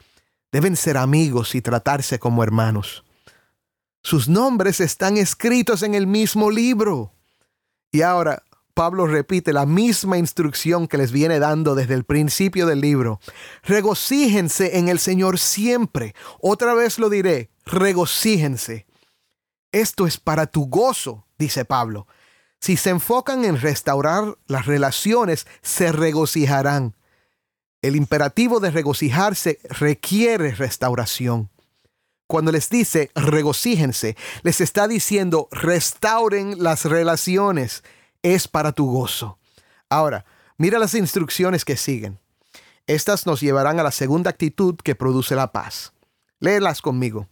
Deben 0.50 0.77
ser 0.77 0.96
amigos 0.96 1.56
y 1.56 1.62
tratarse 1.62 2.18
como 2.18 2.42
hermanos. 2.42 3.04
Sus 4.01 4.30
nombres 4.30 4.80
están 4.80 5.18
escritos 5.18 5.84
en 5.84 5.94
el 5.94 6.08
mismo 6.08 6.51
libro. 6.51 7.12
Y 7.92 8.01
ahora 8.01 8.44
Pablo 8.74 9.08
repite 9.08 9.51
la 9.51 9.66
misma 9.66 10.18
instrucción 10.18 10.88
que 10.88 10.98
les 10.98 11.12
viene 11.12 11.39
dando 11.39 11.75
desde 11.75 11.96
el 11.96 12.06
principio 12.06 12.66
del 12.66 12.80
libro. 12.80 13.20
Regocíjense 13.63 14.77
en 14.77 14.88
el 14.88 15.00
Señor 15.00 15.38
siempre. 15.38 16.16
Otra 16.39 16.74
vez 16.75 16.98
lo 16.98 17.10
diré, 17.10 17.50
regocíjense. 17.66 18.87
Esto 19.72 20.08
es 20.08 20.18
para 20.18 20.48
tu 20.48 20.68
gozo, 20.68 21.26
dice 21.38 21.66
Pablo. 21.66 22.08
Si 22.60 22.78
se 22.78 22.90
enfocan 22.90 23.46
en 23.46 23.60
restaurar 23.60 24.38
las 24.48 24.66
relaciones, 24.66 25.46
se 25.62 25.92
regocijarán. 25.92 26.96
El 27.82 27.96
imperativo 27.96 28.60
de 28.60 28.72
regocijarse 28.72 29.60
requiere 29.70 30.52
restauración. 30.56 31.50
Cuando 32.26 32.52
les 32.52 32.70
dice 32.70 33.12
regocíjense, 33.16 34.18
les 34.44 34.60
está 34.60 34.88
diciendo 34.88 35.48
restauren 35.52 36.62
las 36.62 36.86
relaciones. 36.86 37.84
Es 38.24 38.48
para 38.48 38.72
tu 38.72 38.92
gozo. 38.92 39.38
Ahora, 39.90 40.26
mira 40.58 40.80
las 40.80 40.94
instrucciones 40.94 41.64
que 41.64 41.78
siguen. 41.78 42.20
Estas 42.88 43.26
nos 43.26 43.42
llevarán 43.42 43.80
a 43.80 43.84
la 43.84 43.92
segunda 43.92 44.30
actitud 44.30 44.76
que 44.76 44.96
produce 44.96 45.36
la 45.36 45.52
paz. 45.52 45.94
Léelas 46.40 46.82
conmigo. 46.82 47.28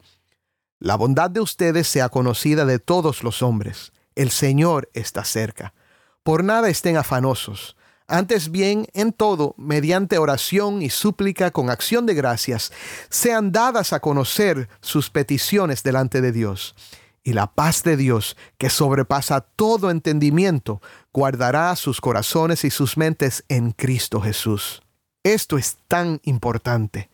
La 0.86 0.96
bondad 0.96 1.32
de 1.32 1.40
ustedes 1.40 1.88
sea 1.88 2.10
conocida 2.10 2.64
de 2.64 2.78
todos 2.78 3.24
los 3.24 3.42
hombres 3.42 3.92
el 4.14 4.30
Señor 4.30 4.88
está 4.94 5.24
cerca. 5.24 5.74
Por 6.22 6.44
nada 6.44 6.70
estén 6.70 6.96
afanosos. 6.96 7.76
Antes 8.08 8.52
bien, 8.52 8.86
en 8.94 9.14
todo, 9.14 9.56
mediante 9.58 10.20
oración 10.20 10.84
y 10.84 10.92
súplica 10.92 11.50
con 11.50 11.72
acción 11.72 12.06
de 12.06 12.14
gracias, 12.14 12.72
sean 13.10 13.52
dadas 13.52 13.94
a 13.94 14.00
conocer 14.00 14.70
sus 14.80 15.10
peticiones 15.10 15.82
delante 15.82 16.22
de 16.22 16.32
Dios. 16.32 16.76
Y 17.24 17.34
la 17.34 17.48
paz 17.48 17.82
de 17.82 17.98
Dios, 17.98 18.38
que 18.60 18.70
sobrepasa 18.70 19.42
todo 19.42 19.90
entendimiento, 19.90 20.84
guardará 21.12 21.76
sus 21.76 22.00
corazones 22.00 22.64
y 22.64 22.70
sus 22.70 22.96
mentes 22.96 23.44
en 23.50 23.72
Cristo 23.72 24.22
Jesús. 24.22 24.84
Esto 25.24 25.58
es 25.58 25.78
tan 25.88 26.22
importante. 26.26 27.10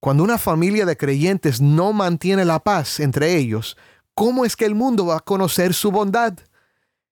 Cuando 0.00 0.24
una 0.24 0.38
familia 0.38 0.86
de 0.86 0.96
creyentes 0.96 1.60
no 1.60 1.92
mantiene 1.92 2.46
la 2.46 2.60
paz 2.60 3.00
entre 3.00 3.36
ellos, 3.36 3.76
¿cómo 4.14 4.46
es 4.46 4.56
que 4.56 4.64
el 4.64 4.74
mundo 4.74 5.06
va 5.06 5.18
a 5.18 5.20
conocer 5.20 5.74
su 5.74 5.90
bondad? 5.90 6.38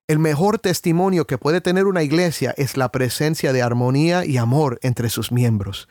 El 0.07 0.19
mejor 0.19 0.59
testimonio 0.59 1.27
que 1.27 1.37
puede 1.37 1.61
tener 1.61 1.85
una 1.85 2.03
iglesia 2.03 2.55
es 2.57 2.79
la 2.79 2.91
presencia 2.91 3.53
de 3.53 3.61
armonía 3.61 4.25
y 4.25 4.39
amor 4.39 4.79
entre 4.83 5.11
sus 5.11 5.31
miembros. 5.31 5.87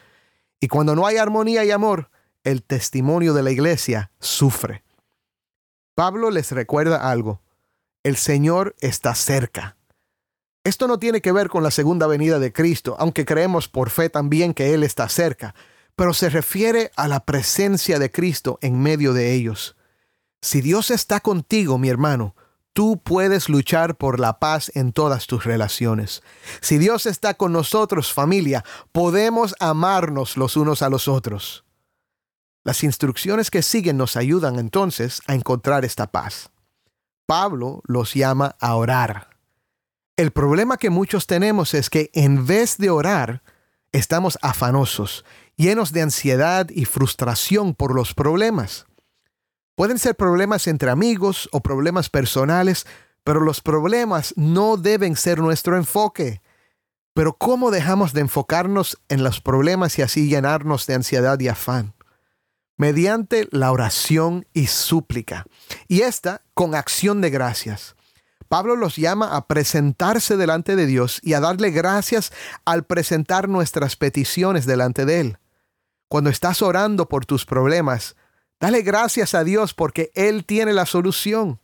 Y 0.59 0.69
cuando 0.69 0.95
no 0.95 1.05
hay 1.05 1.17
armonía 1.17 1.63
y 1.63 1.69
amor, 1.69 2.09
el 2.43 2.63
testimonio 2.63 3.35
de 3.35 3.43
la 3.43 3.51
iglesia 3.51 4.11
sufre. 4.19 4.83
Pablo 5.93 6.31
les 6.31 6.51
recuerda 6.51 7.11
algo. 7.11 7.41
El 8.03 8.15
Señor 8.15 8.75
está 8.79 9.13
cerca. 9.13 9.77
Esto 10.63 10.87
no 10.87 10.97
tiene 10.97 11.21
que 11.21 11.31
ver 11.31 11.49
con 11.49 11.61
la 11.61 11.71
segunda 11.71 12.07
venida 12.07 12.39
de 12.39 12.51
Cristo, 12.51 12.95
aunque 12.97 13.23
creemos 13.23 13.67
por 13.67 13.91
fe 13.91 14.09
también 14.09 14.55
que 14.55 14.73
Él 14.73 14.83
está 14.83 15.07
cerca, 15.09 15.53
pero 15.97 16.13
se 16.13 16.29
refiere 16.29 16.91
a 16.95 17.07
la 17.07 17.25
presencia 17.25 17.97
de 17.97 18.11
Cristo 18.11 18.59
en 18.61 18.79
medio 18.79 19.13
de 19.13 19.33
ellos. 19.33 19.75
Si 20.43 20.61
Dios 20.61 20.91
está 20.91 21.19
contigo, 21.19 21.79
mi 21.79 21.89
hermano, 21.89 22.35
tú 22.71 23.01
puedes 23.03 23.49
luchar 23.49 23.97
por 23.97 24.19
la 24.19 24.37
paz 24.37 24.71
en 24.75 24.93
todas 24.93 25.25
tus 25.25 25.43
relaciones. 25.43 26.21
Si 26.61 26.77
Dios 26.77 27.07
está 27.07 27.33
con 27.33 27.51
nosotros, 27.51 28.13
familia, 28.13 28.63
podemos 28.91 29.55
amarnos 29.59 30.37
los 30.37 30.55
unos 30.55 30.83
a 30.83 30.89
los 30.89 31.07
otros. 31.07 31.65
Las 32.63 32.83
instrucciones 32.83 33.49
que 33.49 33.63
siguen 33.63 33.97
nos 33.97 34.17
ayudan 34.17 34.59
entonces 34.59 35.23
a 35.25 35.33
encontrar 35.33 35.83
esta 35.83 36.11
paz. 36.11 36.51
Pablo 37.25 37.81
los 37.87 38.13
llama 38.13 38.55
a 38.59 38.75
orar. 38.75 39.29
El 40.15 40.29
problema 40.29 40.77
que 40.77 40.91
muchos 40.91 41.25
tenemos 41.25 41.73
es 41.73 41.89
que 41.89 42.11
en 42.13 42.45
vez 42.45 42.77
de 42.77 42.91
orar, 42.91 43.41
estamos 43.91 44.37
afanosos, 44.43 45.25
llenos 45.57 45.91
de 45.91 46.03
ansiedad 46.03 46.69
y 46.69 46.85
frustración 46.85 47.73
por 47.73 47.93
los 47.93 48.13
problemas. 48.13 48.85
Pueden 49.75 49.99
ser 49.99 50.15
problemas 50.15 50.67
entre 50.67 50.89
amigos 50.89 51.49
o 51.51 51.61
problemas 51.61 52.09
personales, 52.09 52.85
pero 53.23 53.41
los 53.41 53.61
problemas 53.61 54.33
no 54.37 54.77
deben 54.77 55.15
ser 55.15 55.39
nuestro 55.39 55.75
enfoque. 55.75 56.41
Pero 57.13 57.33
¿cómo 57.33 57.71
dejamos 57.71 58.13
de 58.13 58.21
enfocarnos 58.21 58.99
en 59.09 59.23
los 59.23 59.41
problemas 59.41 59.97
y 59.97 60.03
así 60.03 60.29
llenarnos 60.29 60.85
de 60.85 60.93
ansiedad 60.93 61.39
y 61.39 61.47
afán? 61.47 61.93
Mediante 62.77 63.47
la 63.51 63.71
oración 63.71 64.47
y 64.53 64.67
súplica. 64.67 65.45
Y 65.87 66.01
esta 66.01 66.43
con 66.53 66.75
acción 66.75 67.21
de 67.21 67.31
gracias. 67.31 67.95
Pablo 68.47 68.75
los 68.75 68.95
llama 68.95 69.35
a 69.35 69.47
presentarse 69.47 70.37
delante 70.37 70.75
de 70.75 70.85
Dios 70.85 71.19
y 71.23 71.33
a 71.33 71.39
darle 71.39 71.71
gracias 71.71 72.31
al 72.65 72.85
presentar 72.85 73.49
nuestras 73.49 73.95
peticiones 73.95 74.65
delante 74.65 75.05
de 75.05 75.19
Él. 75.19 75.37
Cuando 76.07 76.29
estás 76.29 76.61
orando 76.61 77.07
por 77.07 77.25
tus 77.25 77.45
problemas, 77.45 78.15
Dale 78.59 78.81
gracias 78.81 79.35
a 79.35 79.43
Dios 79.43 79.73
porque 79.73 80.11
Él 80.15 80.43
tiene 80.43 80.73
la 80.73 80.87
solución. 80.87 81.59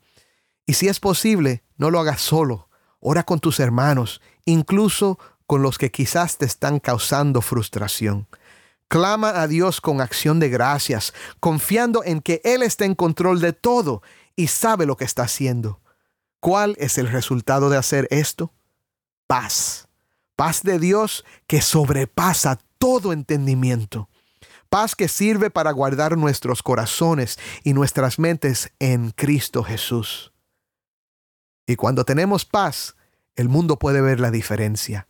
Y 0.65 0.75
si 0.75 0.87
es 0.87 0.99
posible, 0.99 1.63
no 1.77 1.89
lo 1.89 1.99
hagas 1.99 2.21
solo. 2.21 2.69
Ora 2.99 3.23
con 3.23 3.39
tus 3.39 3.59
hermanos, 3.59 4.21
incluso 4.45 5.17
con 5.47 5.61
los 5.63 5.77
que 5.77 5.91
quizás 5.91 6.37
te 6.37 6.45
están 6.45 6.79
causando 6.79 7.41
frustración. 7.41 8.27
Clama 8.87 9.41
a 9.41 9.47
Dios 9.47 9.81
con 9.81 10.01
acción 10.01 10.39
de 10.39 10.49
gracias, 10.49 11.13
confiando 11.39 12.03
en 12.03 12.21
que 12.21 12.41
Él 12.43 12.61
está 12.61 12.85
en 12.85 12.93
control 12.93 13.41
de 13.41 13.53
todo 13.53 14.03
y 14.35 14.47
sabe 14.47 14.85
lo 14.85 14.95
que 14.95 15.05
está 15.05 15.23
haciendo. 15.23 15.81
¿Cuál 16.39 16.75
es 16.77 16.99
el 16.99 17.07
resultado 17.07 17.69
de 17.71 17.77
hacer 17.77 18.07
esto? 18.11 18.53
Paz. 19.25 19.87
Paz 20.35 20.61
de 20.61 20.77
Dios 20.77 21.25
que 21.47 21.61
sobrepasa 21.61 22.59
todo 22.77 23.13
entendimiento. 23.13 24.09
Paz 24.73 24.95
que 24.95 25.07
sirve 25.07 25.51
para 25.51 25.71
guardar 25.71 26.17
nuestros 26.17 26.63
corazones 26.63 27.37
y 27.63 27.73
nuestras 27.73 28.17
mentes 28.17 28.71
en 28.79 29.11
Cristo 29.11 29.63
Jesús. 29.63 30.33
Y 31.67 31.75
cuando 31.75 32.05
tenemos 32.05 32.43
paz, 32.43 32.95
el 33.35 33.49
mundo 33.49 33.77
puede 33.77 34.01
ver 34.01 34.19
la 34.19 34.31
diferencia. 34.31 35.07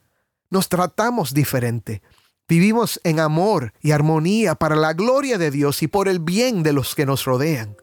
Nos 0.49 0.67
tratamos 0.67 1.33
diferente. 1.33 2.01
Vivimos 2.45 2.99
en 3.05 3.21
amor 3.21 3.71
y 3.79 3.91
armonía 3.91 4.55
para 4.55 4.75
la 4.75 4.91
gloria 4.91 5.37
de 5.37 5.49
Dios 5.49 5.81
y 5.81 5.87
por 5.87 6.09
el 6.09 6.19
bien 6.19 6.61
de 6.61 6.73
los 6.73 6.93
que 6.93 7.05
nos 7.05 7.23
rodean. 7.23 7.77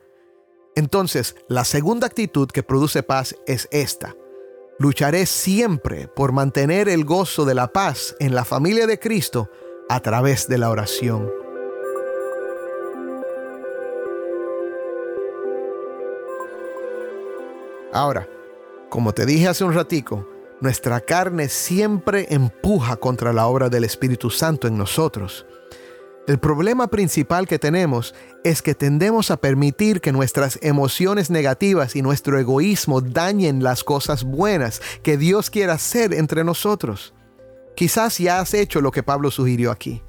Entonces, 0.77 1.35
la 1.49 1.65
segunda 1.65 2.09
actitud 2.09 2.51
que 2.51 2.63
produce 2.63 3.03
paz 3.03 3.35
es 3.47 3.69
esta. 3.73 4.15
Lucharé 4.79 5.25
siempre 5.25 6.09
por 6.09 6.33
mantener 6.33 6.91
el 6.91 7.07
gozo 7.07 7.47
de 7.47 7.55
la 7.55 7.73
paz 7.73 8.17
en 8.21 8.35
la 8.35 8.45
familia 8.45 8.87
de 8.87 8.99
Cristo 8.99 9.49
a 9.89 10.01
través 10.01 10.47
de 10.47 10.59
la 10.59 10.69
oración. 10.69 11.40
Ahora, 17.93 18.29
como 18.89 19.13
te 19.13 19.27
dije 19.27 19.49
hace 19.49 19.65
un 19.65 19.75
ratico, 19.75 20.29
nuestra 20.61 21.01
carne 21.01 21.49
siempre 21.49 22.27
empuja 22.31 22.97
contra 22.97 23.33
la 23.33 23.47
obra 23.47 23.69
del 23.69 23.85
Espíritu 23.85 24.31
Santo 24.31 24.69
en 24.69 24.77
nosotros. 24.77 25.47
El 26.29 26.39
problema 26.39 26.87
principal 26.87 27.49
que 27.49 27.59
tenemos 27.59 28.15
es 28.45 28.63
que 28.63 28.77
tendemos 28.77 29.33
a 29.33 29.39
permitir 29.39 30.01
que 30.01 30.13
nuestras 30.13 30.59
emociones 30.63 31.31
negativas 31.31 31.97
y 31.97 32.03
nuestro 32.03 32.39
egoísmo 32.39 33.01
dañen 33.01 33.65
las 33.65 33.83
cosas 33.83 34.23
buenas 34.23 34.81
que 35.03 35.17
Dios 35.17 35.51
quiere 35.51 35.73
hacer 35.73 36.15
entre 36.15 36.45
nosotros. 36.45 37.15
Quizás 37.75 38.19
ya 38.19 38.39
has 38.39 38.55
hecho 38.55 38.81
lo 38.81 38.93
que 38.93 39.03
Pablo 39.03 39.31
sugirió 39.31 39.73
aquí. 39.73 40.03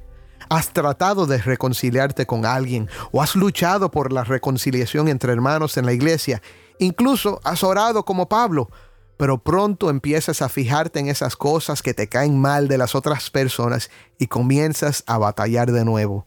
Has 0.50 0.74
tratado 0.74 1.26
de 1.26 1.38
reconciliarte 1.38 2.26
con 2.26 2.46
alguien 2.46 2.90
o 3.12 3.22
has 3.22 3.36
luchado 3.36 3.90
por 3.90 4.12
la 4.12 4.24
reconciliación 4.24 5.08
entre 5.08 5.32
hermanos 5.32 5.78
en 5.78 5.86
la 5.86 5.94
iglesia. 5.94 6.42
Incluso 6.80 7.40
has 7.44 7.64
orado 7.64 8.06
como 8.06 8.28
Pablo, 8.30 8.70
pero 9.18 9.38
pronto 9.38 9.90
empiezas 9.90 10.42
a 10.42 10.50
fijarte 10.50 11.00
en 11.00 11.08
esas 11.08 11.36
cosas 11.36 11.82
que 11.82 11.94
te 11.94 12.08
caen 12.08 12.40
mal 12.40 12.68
de 12.68 12.78
las 12.78 12.96
otras 12.96 13.30
personas 13.30 13.92
y 14.18 14.28
comienzas 14.28 15.04
a 15.06 15.18
batallar 15.18 15.72
de 15.72 15.86
nuevo. 15.86 16.26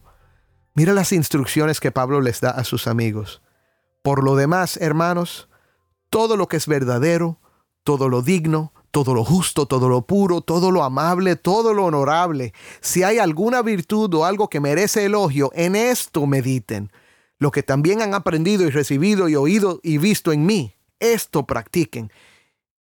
Mira 0.73 0.93
las 0.93 1.11
instrucciones 1.11 1.79
que 1.79 1.91
Pablo 1.91 2.21
les 2.21 2.41
da 2.41 2.51
a 2.51 2.63
sus 2.63 2.87
amigos. 2.87 3.41
Por 4.01 4.23
lo 4.23 4.35
demás, 4.35 4.77
hermanos, 4.77 5.49
todo 6.09 6.37
lo 6.37 6.47
que 6.47 6.57
es 6.57 6.67
verdadero, 6.67 7.39
todo 7.83 8.07
lo 8.07 8.21
digno, 8.21 8.71
todo 8.91 9.13
lo 9.13 9.25
justo, 9.25 9.65
todo 9.65 9.89
lo 9.89 10.03
puro, 10.03 10.39
todo 10.39 10.71
lo 10.71 10.83
amable, 10.83 11.35
todo 11.35 11.73
lo 11.73 11.83
honorable, 11.83 12.53
si 12.79 13.03
hay 13.03 13.17
alguna 13.17 13.61
virtud 13.61 14.13
o 14.13 14.23
algo 14.23 14.47
que 14.47 14.61
merece 14.61 15.03
elogio, 15.03 15.51
en 15.53 15.75
esto 15.75 16.25
mediten. 16.25 16.91
Lo 17.37 17.51
que 17.51 17.63
también 17.63 18.01
han 18.01 18.13
aprendido 18.13 18.63
y 18.63 18.69
recibido 18.69 19.27
y 19.27 19.35
oído 19.35 19.79
y 19.83 19.97
visto 19.97 20.31
en 20.31 20.45
mí, 20.45 20.75
esto 20.99 21.45
practiquen 21.45 22.11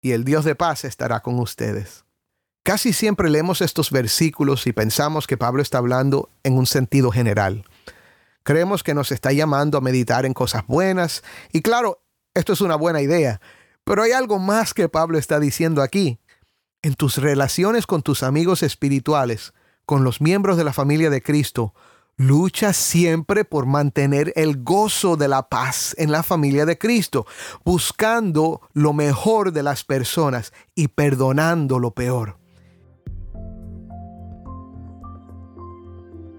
y 0.01 0.11
el 0.11 0.23
Dios 0.23 0.45
de 0.45 0.55
paz 0.55 0.85
estará 0.85 1.21
con 1.21 1.39
ustedes. 1.39 2.05
Casi 2.63 2.93
siempre 2.93 3.29
leemos 3.29 3.61
estos 3.61 3.91
versículos 3.91 4.67
y 4.67 4.73
pensamos 4.73 5.27
que 5.27 5.37
Pablo 5.37 5.61
está 5.61 5.77
hablando 5.77 6.29
en 6.43 6.57
un 6.57 6.65
sentido 6.65 7.11
general. 7.11 7.65
Creemos 8.43 8.83
que 8.83 8.93
nos 8.93 9.11
está 9.11 9.31
llamando 9.31 9.77
a 9.77 9.81
meditar 9.81 10.25
en 10.25 10.33
cosas 10.33 10.65
buenas 10.67 11.23
y 11.51 11.61
claro, 11.61 12.01
esto 12.33 12.53
es 12.53 12.61
una 12.61 12.75
buena 12.75 13.01
idea, 13.01 13.41
pero 13.83 14.03
hay 14.03 14.11
algo 14.11 14.39
más 14.39 14.73
que 14.73 14.89
Pablo 14.89 15.17
está 15.17 15.39
diciendo 15.39 15.81
aquí. 15.81 16.19
En 16.81 16.95
tus 16.95 17.17
relaciones 17.17 17.85
con 17.85 18.03
tus 18.03 18.23
amigos 18.23 18.63
espirituales, 18.63 19.53
con 19.85 20.03
los 20.03 20.21
miembros 20.21 20.55
de 20.55 20.63
la 20.63 20.71
familia 20.71 21.09
de 21.09 21.21
Cristo, 21.21 21.73
Lucha 22.19 22.73
siempre 22.73 23.45
por 23.45 23.65
mantener 23.65 24.33
el 24.35 24.61
gozo 24.61 25.15
de 25.15 25.29
la 25.29 25.47
paz 25.47 25.95
en 25.97 26.11
la 26.11 26.21
familia 26.21 26.65
de 26.65 26.77
Cristo, 26.77 27.25
buscando 27.63 28.59
lo 28.73 28.91
mejor 28.91 29.53
de 29.53 29.63
las 29.63 29.85
personas 29.85 30.51
y 30.75 30.89
perdonando 30.89 31.79
lo 31.79 31.91
peor. 31.91 32.37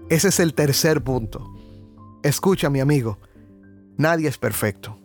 Ese 0.07 0.27
es 0.27 0.39
el 0.39 0.53
tercer 0.53 1.03
punto. 1.03 1.51
Escucha, 2.21 2.69
mi 2.69 2.79
amigo, 2.79 3.17
nadie 3.97 4.29
es 4.29 4.37
perfecto. 4.37 4.99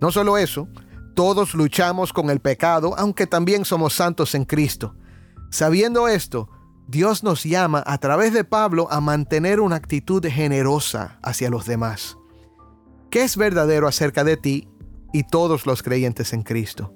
No 0.00 0.10
solo 0.10 0.38
eso, 0.38 0.66
todos 1.14 1.52
luchamos 1.52 2.10
con 2.14 2.30
el 2.30 2.40
pecado, 2.40 2.94
aunque 2.96 3.26
también 3.26 3.66
somos 3.66 3.92
santos 3.92 4.34
en 4.34 4.46
Cristo. 4.46 4.94
Sabiendo 5.50 6.08
esto, 6.08 6.48
Dios 6.88 7.22
nos 7.22 7.44
llama 7.44 7.82
a 7.86 7.98
través 7.98 8.32
de 8.32 8.44
Pablo 8.44 8.88
a 8.90 9.00
mantener 9.00 9.60
una 9.60 9.76
actitud 9.76 10.24
generosa 10.26 11.18
hacia 11.22 11.48
los 11.48 11.66
demás. 11.66 12.18
¿Qué 13.10 13.22
es 13.22 13.36
verdadero 13.36 13.86
acerca 13.86 14.24
de 14.24 14.36
ti 14.36 14.68
y 15.12 15.24
todos 15.24 15.66
los 15.66 15.82
creyentes 15.82 16.32
en 16.32 16.42
Cristo? 16.42 16.94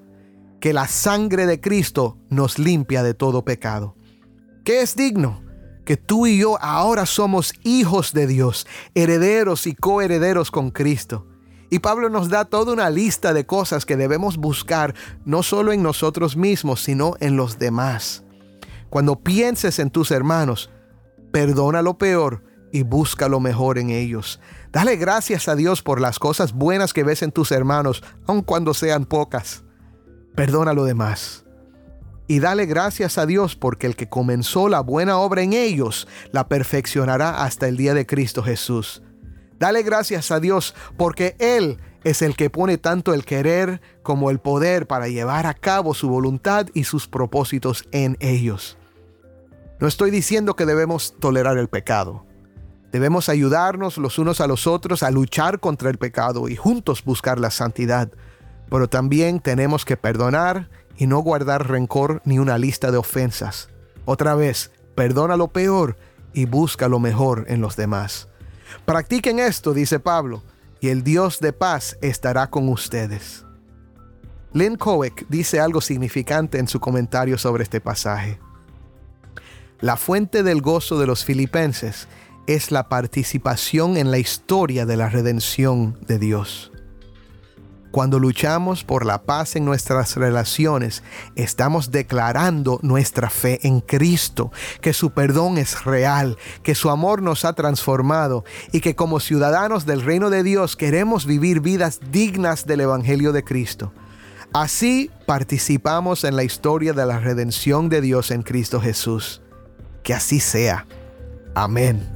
Que 0.61 0.73
la 0.73 0.89
sangre 0.89 1.47
de 1.47 1.61
Cristo 1.61 2.19
nos 2.31 2.59
limpia 2.59 3.03
de 3.03 3.15
todo 3.15 3.45
pecado. 3.45 3.97
¿Qué 4.65 4.81
es 4.81 4.97
digno? 4.97 5.43
Que 5.85 5.97
tú 5.97 6.27
y 6.27 6.39
yo 6.39 6.61
ahora 6.61 7.07
somos 7.07 7.53
hijos 7.63 8.13
de 8.13 8.27
Dios, 8.27 8.67
herederos 8.95 9.67
y 9.67 9.75
coherederos 9.75 10.51
con 10.51 10.71
Cristo. 10.71 11.27
Y 11.71 11.79
Pablo 11.79 12.11
nos 12.11 12.29
da 12.29 12.45
toda 12.45 12.73
una 12.73 12.91
lista 12.91 13.33
de 13.33 13.47
cosas 13.47 13.87
que 13.87 13.97
debemos 13.97 14.37
buscar 14.37 14.95
no 15.25 15.43
solo 15.43 15.73
en 15.73 15.83
nosotros 15.83 16.37
mismos, 16.37 16.83
sino 16.83 17.15
en 17.21 17.37
los 17.37 17.59
demás. 17.59 18.26
Cuando 18.91 19.21
pienses 19.21 19.79
en 19.79 19.91
tus 19.91 20.11
hermanos, 20.11 20.71
perdona 21.33 21.83
lo 21.83 21.99
peor 21.99 22.43
y 22.73 22.83
busca 22.83 23.29
lo 23.29 23.41
mejor 23.41 23.79
en 23.79 23.91
ellos. 23.91 24.41
Dale 24.73 24.97
gracias 24.97 25.49
a 25.49 25.57
Dios 25.57 25.83
por 25.83 26.01
las 26.01 26.19
cosas 26.19 26.53
buenas 26.53 26.93
que 26.93 27.05
ves 27.05 27.23
en 27.23 27.33
tus 27.33 27.53
hermanos, 27.53 28.03
aun 28.27 28.43
cuando 28.43 28.75
sean 28.75 29.05
pocas. 29.05 29.65
Perdona 30.35 30.73
lo 30.73 30.85
demás. 30.85 31.45
Y 32.29 32.41
dale 32.41 32.67
gracias 32.67 33.19
a 33.19 33.27
Dios 33.27 33.55
porque 33.55 33.87
el 33.87 33.97
que 33.97 34.09
comenzó 34.09 34.69
la 34.69 34.81
buena 34.81 35.19
obra 35.19 35.43
en 35.43 35.53
ellos 35.53 36.09
la 36.33 36.49
perfeccionará 36.49 37.43
hasta 37.45 37.69
el 37.69 37.77
día 37.77 37.95
de 37.95 38.05
Cristo 38.05 38.43
Jesús. 38.43 39.03
Dale 39.59 39.83
gracias 39.83 40.31
a 40.31 40.41
Dios 40.41 40.75
porque 40.97 41.37
Él 41.39 41.79
es 42.07 42.23
el 42.23 42.37
que 42.37 42.51
pone 42.51 42.79
tanto 42.79 43.15
el 43.15 43.25
querer 43.25 43.81
como 44.05 44.31
el 44.31 44.39
poder 44.39 44.87
para 44.87 45.09
llevar 45.09 45.45
a 45.45 45.55
cabo 45.55 45.93
su 45.93 46.09
voluntad 46.09 46.69
y 46.73 46.85
sus 46.85 47.09
propósitos 47.09 47.89
en 47.91 48.17
ellos. 48.21 48.79
No 49.81 49.89
estoy 49.89 50.13
diciendo 50.13 50.55
que 50.55 50.67
debemos 50.67 51.17
tolerar 51.19 51.59
el 51.59 51.67
pecado. 51.67 52.25
Debemos 52.93 53.29
ayudarnos 53.29 53.99
los 53.99 54.21
unos 54.21 54.41
a 54.41 54.47
los 54.47 54.69
otros 54.69 55.03
a 55.03 55.11
luchar 55.11 55.59
contra 55.59 55.91
el 55.91 55.99
pecado 55.99 56.49
y 56.49 56.55
juntos 56.55 57.03
buscar 57.03 57.41
la 57.41 57.51
santidad. 57.51 58.09
Pero 58.71 58.89
también 58.89 59.41
tenemos 59.41 59.85
que 59.85 59.97
perdonar 59.97 60.71
y 60.97 61.09
no 61.09 61.19
guardar 61.19 61.69
rencor 61.69 62.23
ni 62.25 62.39
una 62.39 62.57
lista 62.57 62.93
de 62.93 62.99
ofensas. 62.99 63.69
Otra 64.05 64.37
vez, 64.37 64.71
perdona 64.95 65.37
lo 65.37 65.49
peor 65.49 65.97
y 66.33 66.45
busca 66.45 66.87
lo 66.87 67.01
mejor 67.01 67.47
en 67.49 67.61
los 67.61 67.75
demás. 67.75 68.29
Practiquen 68.85 69.41
esto, 69.41 69.75
dice 69.75 69.99
Pablo, 69.99 70.45
y 70.81 70.89
el 70.89 71.03
Dios 71.03 71.41
de 71.41 71.53
paz 71.53 71.97
estará 72.03 72.49
con 72.49 72.69
ustedes. 72.69 73.45
Lynn 74.53 74.77
Coeck 74.77 75.27
dice 75.29 75.61
algo 75.61 75.81
significante 75.81 76.59
en 76.59 76.69
su 76.69 76.81
comentario 76.81 77.39
sobre 77.39 77.63
este 77.63 77.81
pasaje. 77.81 78.39
La 79.81 79.97
fuente 79.97 80.43
del 80.43 80.63
gozo 80.63 80.99
de 80.99 81.07
los 81.07 81.25
filipenses 81.25 82.09
es 82.47 82.71
la 82.71 82.89
participación 82.89 83.97
en 83.97 84.11
la 84.11 84.19
historia 84.19 84.87
de 84.87 84.97
la 84.97 85.09
redención 85.09 85.99
de 86.07 86.19
Dios. 86.19 86.73
Cuando 87.97 88.19
luchamos 88.19 88.85
por 88.85 89.07
la 89.07 89.23
paz 89.23 89.57
en 89.57 89.65
nuestras 89.65 90.17
relaciones, 90.17 91.03
estamos 91.35 91.91
declarando 91.91 92.79
nuestra 92.83 93.31
fe 93.31 93.59
en 93.67 93.81
Cristo, 93.81 94.53
que 94.83 94.93
su 94.93 95.13
perdón 95.13 95.57
es 95.57 95.83
real, 95.87 96.37
que 96.63 96.75
su 96.75 96.91
amor 96.91 97.23
nos 97.23 97.47
ha 97.47 97.55
transformado 97.55 98.45
y 98.71 98.83
que 98.83 98.95
como 98.95 99.19
ciudadanos 99.19 99.87
del 99.87 100.03
reino 100.03 100.29
de 100.29 100.43
Dios 100.43 100.77
queremos 100.77 101.25
vivir 101.25 101.63
vidas 101.63 102.01
dignas 102.13 102.67
del 102.67 102.83
Evangelio 102.83 103.33
de 103.33 103.45
Cristo. 103.45 103.95
Así 104.53 105.11
participamos 105.25 106.25
en 106.25 106.37
la 106.37 106.45
historia 106.45 106.93
de 106.93 107.07
la 107.07 107.19
redención 107.19 107.89
de 107.89 108.03
Dios 108.03 108.31
en 108.31 108.43
Cristo 108.43 108.79
Jesús. 108.79 109.41
Que 110.03 110.13
así 110.13 110.39
sea. 110.39 110.87
Amén. 111.55 112.16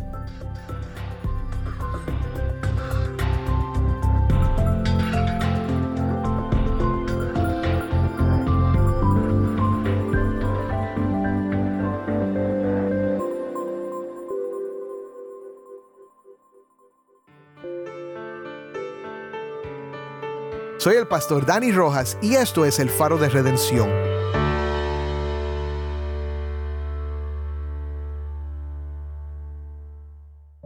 Soy 20.81 20.97
el 20.97 21.07
pastor 21.07 21.45
Dani 21.45 21.73
Rojas 21.73 22.17
y 22.23 22.37
esto 22.37 22.65
es 22.65 22.79
el 22.79 22.89
faro 22.89 23.19
de 23.19 23.29
redención. 23.29 23.91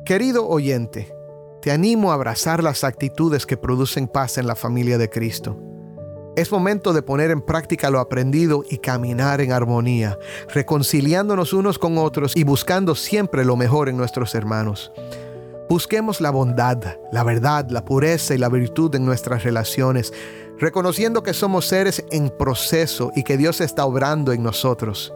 Querido 0.07 0.47
oyente, 0.47 1.13
te 1.63 1.73
animo 1.73 2.13
a 2.13 2.15
abrazar 2.15 2.63
las 2.63 2.85
actitudes 2.85 3.45
que 3.45 3.57
producen 3.57 4.07
paz 4.07 4.39
en 4.39 4.47
la 4.47 4.55
familia 4.55 4.99
de 4.99 5.11
Cristo. 5.11 5.59
Es 6.37 6.53
momento 6.53 6.93
de 6.93 7.03
poner 7.03 7.33
en 7.33 7.41
práctica 7.41 7.91
lo 7.91 7.99
aprendido 7.99 8.63
y 8.71 8.79
caminar 8.79 9.41
en 9.41 9.51
armonía, 9.51 10.17
reconciliándonos 10.55 11.53
unos 11.53 11.77
con 11.77 11.99
otros 11.99 12.37
y 12.37 12.45
buscando 12.45 12.95
siempre 12.95 13.45
lo 13.45 13.57
mejor 13.57 13.89
en 13.89 13.97
nuestros 13.97 14.37
hermanos. 14.37 14.93
Busquemos 15.69 16.21
la 16.21 16.31
bondad, 16.31 16.99
la 17.11 17.25
verdad, 17.25 17.67
la 17.71 17.85
pureza 17.85 18.35
y 18.35 18.39
la 18.39 18.51
virtud 18.51 18.95
en 18.95 19.07
nuestras 19.07 19.45
relaciones, 19.45 20.13
reconociendo 20.59 21.23
que 21.23 21.33
somos 21.33 21.67
seres 21.67 22.05
en 22.11 22.29
proceso 22.29 23.13
y 23.17 23.23
que 23.23 23.39
Dios 23.39 23.63
está 23.63 23.87
obrando 23.87 24.33
en 24.33 24.43
nosotros. 24.43 25.13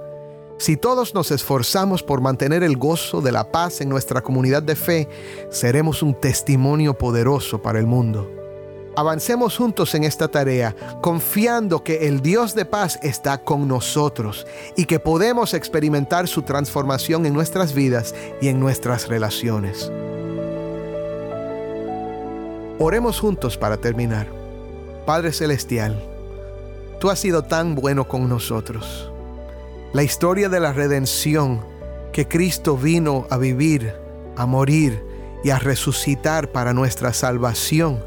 Si 0.58 0.76
todos 0.76 1.14
nos 1.14 1.30
esforzamos 1.30 2.02
por 2.02 2.22
mantener 2.22 2.62
el 2.62 2.78
gozo 2.78 3.20
de 3.20 3.30
la 3.30 3.52
paz 3.52 3.82
en 3.82 3.90
nuestra 3.90 4.22
comunidad 4.22 4.62
de 4.62 4.74
fe, 4.74 5.08
seremos 5.50 6.02
un 6.02 6.14
testimonio 6.14 6.96
poderoso 6.96 7.60
para 7.60 7.78
el 7.78 7.86
mundo. 7.86 8.28
Avancemos 8.96 9.56
juntos 9.56 9.94
en 9.94 10.02
esta 10.02 10.26
tarea, 10.28 10.74
confiando 11.02 11.84
que 11.84 12.08
el 12.08 12.20
Dios 12.22 12.54
de 12.54 12.64
paz 12.64 12.98
está 13.02 13.44
con 13.44 13.68
nosotros 13.68 14.46
y 14.76 14.86
que 14.86 14.98
podemos 14.98 15.54
experimentar 15.54 16.26
su 16.26 16.42
transformación 16.42 17.26
en 17.26 17.34
nuestras 17.34 17.74
vidas 17.74 18.14
y 18.40 18.48
en 18.48 18.58
nuestras 18.58 19.06
relaciones. 19.06 19.92
Oremos 22.80 23.18
juntos 23.18 23.58
para 23.58 23.76
terminar. 23.76 24.28
Padre 25.04 25.32
Celestial, 25.32 26.00
tú 27.00 27.10
has 27.10 27.18
sido 27.18 27.42
tan 27.42 27.74
bueno 27.74 28.06
con 28.06 28.28
nosotros. 28.28 29.10
La 29.92 30.04
historia 30.04 30.48
de 30.48 30.60
la 30.60 30.72
redención 30.72 31.60
que 32.12 32.28
Cristo 32.28 32.76
vino 32.76 33.26
a 33.30 33.36
vivir, 33.36 33.92
a 34.36 34.46
morir 34.46 35.02
y 35.42 35.50
a 35.50 35.58
resucitar 35.58 36.52
para 36.52 36.72
nuestra 36.72 37.12
salvación. 37.12 37.98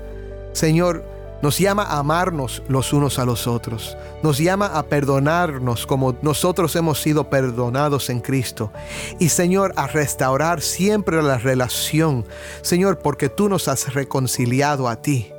Señor, 0.54 1.04
nos 1.42 1.58
llama 1.58 1.84
a 1.84 2.00
amarnos 2.00 2.62
los 2.68 2.94
unos 2.94 3.18
a 3.20 3.26
los 3.26 3.48
otros. 3.48 3.98
Nos 4.22 4.38
llama 4.38 4.68
a 4.68 4.84
perdonarnos 4.84 5.88
como 5.88 6.16
nosotros 6.22 6.76
hemos 6.76 7.02
sido 7.02 7.30
perdonados 7.30 8.10
en 8.10 8.20
Cristo. 8.20 8.72
Y 9.20 9.30
Señor, 9.30 9.74
a 9.76 9.88
restaurar 9.88 10.62
siempre 10.62 11.22
la 11.22 11.38
relación. 11.38 12.26
Señor, 12.62 13.00
porque 13.00 13.30
tú 13.30 13.50
nos 13.50 13.68
has 13.68 13.94
reconciliado 13.94 14.88
a 14.88 15.02
ti. 15.02 15.32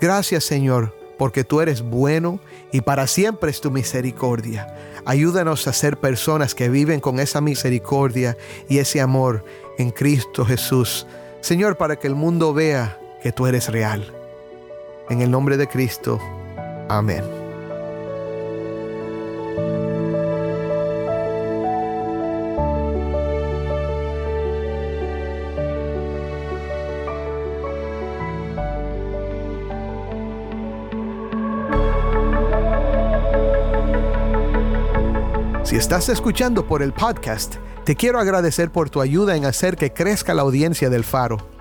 Gracias 0.00 0.44
Señor, 0.44 0.94
porque 1.18 1.44
tú 1.44 1.60
eres 1.60 1.80
bueno 1.80 2.40
y 2.72 2.82
para 2.82 3.06
siempre 3.06 3.50
es 3.50 3.60
tu 3.60 3.70
misericordia. 3.70 4.74
Ayúdanos 5.06 5.66
a 5.66 5.72
ser 5.72 5.98
personas 5.98 6.54
que 6.54 6.68
viven 6.68 7.00
con 7.00 7.20
esa 7.20 7.40
misericordia 7.40 8.36
y 8.68 8.78
ese 8.78 9.00
amor 9.00 9.44
en 9.78 9.90
Cristo 9.90 10.44
Jesús. 10.44 11.06
Señor, 11.40 11.76
para 11.76 11.96
que 11.96 12.06
el 12.06 12.14
mundo 12.14 12.52
vea 12.52 12.98
que 13.22 13.32
tú 13.32 13.46
eres 13.46 13.68
real. 13.68 14.23
En 15.10 15.20
el 15.20 15.30
nombre 15.30 15.56
de 15.56 15.66
Cristo. 15.68 16.18
Amén. 16.88 17.22
Si 35.64 35.76
estás 35.76 36.08
escuchando 36.08 36.66
por 36.66 36.82
el 36.82 36.92
podcast, 36.92 37.56
te 37.84 37.96
quiero 37.96 38.20
agradecer 38.20 38.70
por 38.70 38.90
tu 38.90 39.00
ayuda 39.00 39.36
en 39.36 39.44
hacer 39.44 39.76
que 39.76 39.92
crezca 39.92 40.32
la 40.32 40.42
audiencia 40.42 40.88
del 40.88 41.04
faro. 41.04 41.53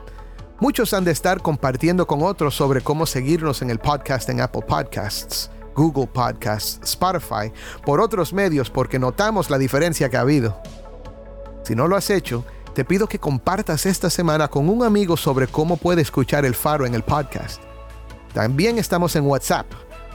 Muchos 0.63 0.93
han 0.93 1.03
de 1.03 1.11
estar 1.11 1.41
compartiendo 1.41 2.07
con 2.07 2.23
otros 2.23 2.55
sobre 2.55 2.79
cómo 2.79 3.05
seguirnos 3.05 3.61
en 3.61 3.69
el 3.69 3.79
podcast 3.79 4.29
en 4.29 4.39
Apple 4.39 4.61
Podcasts, 4.65 5.51
Google 5.75 6.07
Podcasts, 6.07 6.79
Spotify, 6.89 7.51
por 7.85 7.99
otros 7.99 8.31
medios 8.31 8.69
porque 8.69 8.97
notamos 8.97 9.49
la 9.49 9.57
diferencia 9.57 10.09
que 10.09 10.15
ha 10.15 10.21
habido. 10.21 10.57
Si 11.65 11.75
no 11.75 11.89
lo 11.89 11.97
has 11.97 12.09
hecho, 12.09 12.45
te 12.73 12.85
pido 12.85 13.07
que 13.07 13.19
compartas 13.19 13.85
esta 13.85 14.09
semana 14.09 14.47
con 14.47 14.69
un 14.69 14.85
amigo 14.85 15.17
sobre 15.17 15.47
cómo 15.47 15.75
puede 15.75 16.01
escuchar 16.01 16.45
el 16.45 16.55
faro 16.55 16.85
en 16.85 16.95
el 16.95 17.03
podcast. 17.03 17.61
También 18.33 18.77
estamos 18.77 19.17
en 19.17 19.25
WhatsApp. 19.25 19.65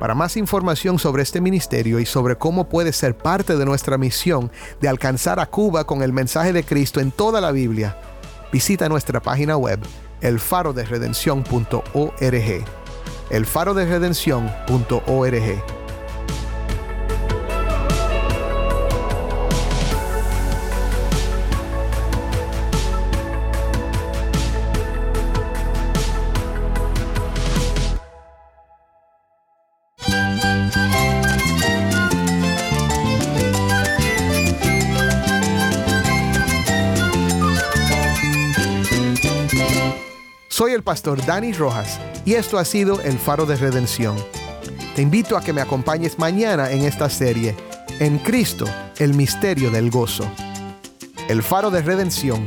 Para 0.00 0.16
más 0.16 0.36
información 0.36 0.98
sobre 0.98 1.22
este 1.22 1.40
ministerio 1.40 2.00
y 2.00 2.06
sobre 2.06 2.36
cómo 2.36 2.68
puedes 2.68 2.96
ser 2.96 3.16
parte 3.16 3.56
de 3.56 3.64
nuestra 3.64 3.96
misión 3.96 4.50
de 4.80 4.88
alcanzar 4.88 5.38
a 5.38 5.46
Cuba 5.46 5.84
con 5.84 6.02
el 6.02 6.12
mensaje 6.12 6.52
de 6.52 6.64
Cristo 6.64 6.98
en 6.98 7.12
toda 7.12 7.40
la 7.40 7.52
Biblia, 7.52 7.96
visita 8.52 8.88
nuestra 8.88 9.20
página 9.20 9.56
web 9.56 9.78
elfaroderedención.org. 10.20 12.64
elfaroderedención.org. 13.30 15.79
el 40.80 40.84
pastor 40.84 41.22
Dani 41.26 41.52
Rojas 41.52 42.00
y 42.24 42.34
esto 42.34 42.56
ha 42.56 42.64
sido 42.64 43.02
el 43.02 43.18
faro 43.18 43.44
de 43.44 43.54
redención. 43.56 44.16
Te 44.96 45.02
invito 45.02 45.36
a 45.36 45.42
que 45.42 45.52
me 45.52 45.60
acompañes 45.60 46.18
mañana 46.18 46.70
en 46.70 46.86
esta 46.86 47.10
serie, 47.10 47.54
En 47.98 48.16
Cristo, 48.18 48.64
el 48.96 49.12
misterio 49.12 49.70
del 49.70 49.90
gozo. 49.90 50.24
El 51.28 51.42
faro 51.42 51.70
de 51.70 51.82
redención, 51.82 52.46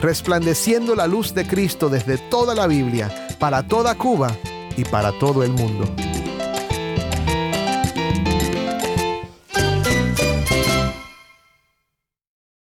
resplandeciendo 0.00 0.94
la 0.94 1.08
luz 1.08 1.34
de 1.34 1.48
Cristo 1.48 1.88
desde 1.88 2.16
toda 2.16 2.54
la 2.54 2.68
Biblia, 2.68 3.10
para 3.40 3.66
toda 3.66 3.96
Cuba 3.96 4.30
y 4.76 4.84
para 4.84 5.10
todo 5.18 5.42
el 5.42 5.50
mundo. 5.50 6.03